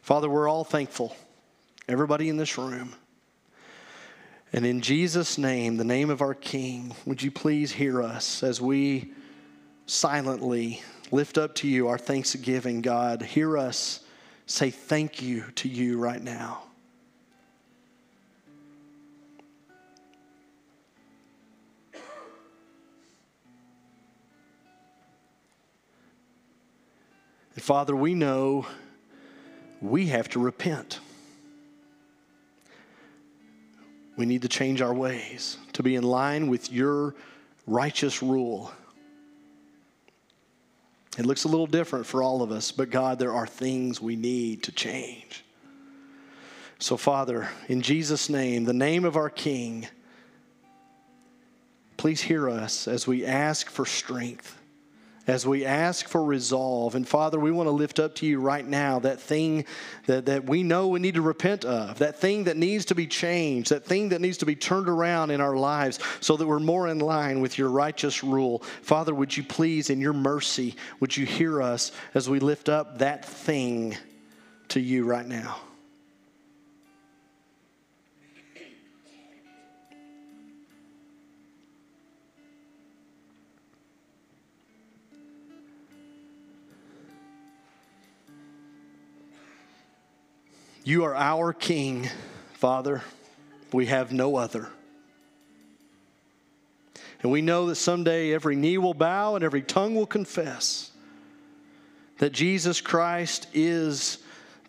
Father, 0.07 0.29
we're 0.29 0.47
all 0.47 0.63
thankful, 0.63 1.13
everybody 1.89 2.29
in 2.29 2.37
this 2.37 2.57
room. 2.57 2.95
And 4.53 4.65
in 4.65 4.79
Jesus' 4.79 5.37
name, 5.37 5.75
the 5.75 5.83
name 5.83 6.09
of 6.09 6.21
our 6.21 6.33
King, 6.33 6.95
would 7.05 7.21
you 7.21 7.29
please 7.29 7.73
hear 7.73 8.01
us 8.01 8.41
as 8.41 8.61
we 8.61 9.11
silently 9.85 10.81
lift 11.11 11.37
up 11.37 11.55
to 11.55 11.67
you 11.67 11.89
our 11.89 11.97
thanksgiving, 11.97 12.79
God? 12.79 13.21
Hear 13.21 13.57
us 13.57 13.99
say 14.45 14.69
thank 14.69 15.21
you 15.21 15.43
to 15.55 15.67
you 15.67 15.99
right 15.99 16.23
now. 16.23 16.63
And 27.55 27.61
Father, 27.61 27.93
we 27.93 28.15
know 28.15 28.67
we 29.81 30.07
have 30.07 30.29
to 30.29 30.39
repent. 30.39 30.99
We 34.15 34.25
need 34.25 34.41
to 34.41 34.47
change 34.47 34.81
our 34.81 34.93
ways 34.93 35.57
to 35.73 35.83
be 35.83 35.95
in 35.95 36.03
line 36.03 36.47
with 36.47 36.71
your 36.71 37.13
righteous 37.67 38.23
rule. 38.23 38.71
It 41.17 41.25
looks 41.25 41.43
a 41.43 41.47
little 41.47 41.67
different 41.67 42.05
for 42.05 42.23
all 42.23 42.41
of 42.41 42.51
us, 42.51 42.71
but 42.71 42.89
God, 42.89 43.19
there 43.19 43.33
are 43.33 43.47
things 43.47 44.01
we 44.01 44.15
need 44.15 44.63
to 44.63 44.71
change. 44.71 45.43
So, 46.79 46.95
Father, 46.95 47.49
in 47.67 47.81
Jesus' 47.81 48.29
name, 48.29 48.65
the 48.65 48.73
name 48.73 49.03
of 49.03 49.15
our 49.15 49.29
King, 49.29 49.87
please 51.97 52.21
hear 52.21 52.49
us 52.49 52.87
as 52.87 53.07
we 53.07 53.25
ask 53.25 53.69
for 53.69 53.85
strength 53.85 54.59
as 55.27 55.45
we 55.45 55.65
ask 55.65 56.07
for 56.07 56.23
resolve. 56.23 56.95
And 56.95 57.07
Father, 57.07 57.39
we 57.39 57.51
want 57.51 57.67
to 57.67 57.71
lift 57.71 57.99
up 57.99 58.15
to 58.15 58.25
you 58.25 58.39
right 58.39 58.65
now 58.65 58.99
that 58.99 59.19
thing 59.19 59.65
that, 60.05 60.25
that 60.25 60.45
we 60.45 60.63
know 60.63 60.87
we 60.87 60.99
need 60.99 61.15
to 61.15 61.21
repent 61.21 61.65
of, 61.65 61.99
that 61.99 62.19
thing 62.19 62.45
that 62.45 62.57
needs 62.57 62.85
to 62.85 62.95
be 62.95 63.05
changed, 63.05 63.69
that 63.69 63.85
thing 63.85 64.09
that 64.09 64.21
needs 64.21 64.37
to 64.37 64.45
be 64.45 64.55
turned 64.55 64.87
around 64.87 65.31
in 65.31 65.41
our 65.41 65.57
lives 65.57 65.99
so 66.21 66.37
that 66.37 66.47
we're 66.47 66.59
more 66.59 66.87
in 66.87 66.99
line 66.99 67.41
with 67.41 67.57
your 67.57 67.69
righteous 67.69 68.23
rule. 68.23 68.63
Father, 68.81 69.13
would 69.13 69.35
you 69.35 69.43
please, 69.43 69.89
in 69.89 69.99
your 69.99 70.13
mercy, 70.13 70.75
would 70.99 71.15
you 71.15 71.25
hear 71.25 71.61
us 71.61 71.91
as 72.13 72.29
we 72.29 72.39
lift 72.39 72.69
up 72.69 72.99
that 72.99 73.25
thing 73.25 73.97
to 74.69 74.79
you 74.79 75.05
right 75.05 75.27
now? 75.27 75.57
You 90.87 91.03
are 91.03 91.13
our 91.13 91.51
King, 91.51 92.09
Father. 92.53 93.01
We 93.73 93.87
have 93.87 94.13
no 94.13 94.37
other. 94.37 94.69
And 97.21 97.29
we 97.29 97.41
know 97.41 97.65
that 97.67 97.75
someday 97.75 98.33
every 98.33 98.55
knee 98.55 98.77
will 98.77 98.93
bow 98.93 99.35
and 99.35 99.43
every 99.43 99.63
tongue 99.63 99.95
will 99.95 100.05
confess 100.05 100.91
that 102.19 102.31
Jesus 102.31 102.79
Christ 102.79 103.47
is 103.53 104.19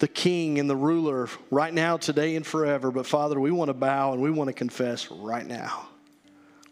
the 0.01 0.09
King 0.09 0.59
and 0.59 0.69
the 0.69 0.75
ruler 0.75 1.29
right 1.53 1.73
now, 1.73 1.97
today, 1.97 2.35
and 2.35 2.45
forever. 2.45 2.91
But 2.91 3.07
Father, 3.07 3.39
we 3.39 3.53
want 3.53 3.69
to 3.69 3.75
bow 3.75 4.13
and 4.13 4.21
we 4.21 4.33
want 4.33 4.49
to 4.49 4.55
confess 4.55 5.13
right 5.13 5.47
now. 5.47 5.87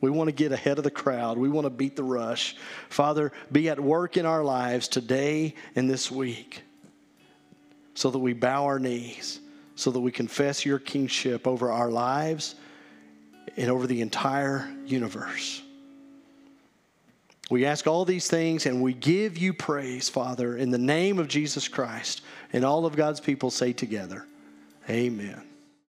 We 0.01 0.11
want 0.11 0.27
to 0.27 0.35
get 0.35 0.51
ahead 0.51 0.79
of 0.79 0.83
the 0.83 0.91
crowd. 0.91 1.39
We 1.39 1.49
want 1.49 1.67
to 1.67 1.71
beat 1.71 1.95
the 1.95 2.03
rush. 2.03 2.57
Father, 2.89 3.31
be 3.53 3.69
at 3.69 3.79
work 3.79 4.17
in 4.17 4.27
our 4.27 4.43
lives 4.43 4.89
today 4.89 5.55
and 5.77 5.89
this 5.89 6.11
week 6.11 6.65
so 7.97 8.11
that 8.11 8.19
we 8.19 8.35
bow 8.35 8.67
our 8.67 8.79
knees, 8.79 9.41
so 9.75 9.91
that 9.91 10.01
we 10.01 10.13
confess 10.13 10.67
your 10.67 10.79
kingship 10.79 11.47
over 11.47 11.73
our 11.73 11.91
lives 11.91 12.55
and 13.57 13.71
over 13.71 13.87
the 13.87 14.03
entire 14.03 14.71
universe. 14.85 15.63
We 17.51 17.65
ask 17.65 17.87
all 17.87 18.05
these 18.05 18.29
things 18.29 18.67
and 18.67 18.83
we 18.83 18.93
give 18.93 19.39
you 19.39 19.55
praise, 19.55 20.11
Father, 20.11 20.59
in 20.59 20.71
the 20.71 20.79
name 20.79 21.19
of 21.19 21.27
Jesus 21.27 21.69
Christ. 21.69 22.21
And 22.53 22.65
all 22.65 22.85
of 22.85 22.97
God's 22.97 23.21
people 23.21 23.51
say 23.51 23.73
together, 23.73 24.27
Amen. 24.91 25.43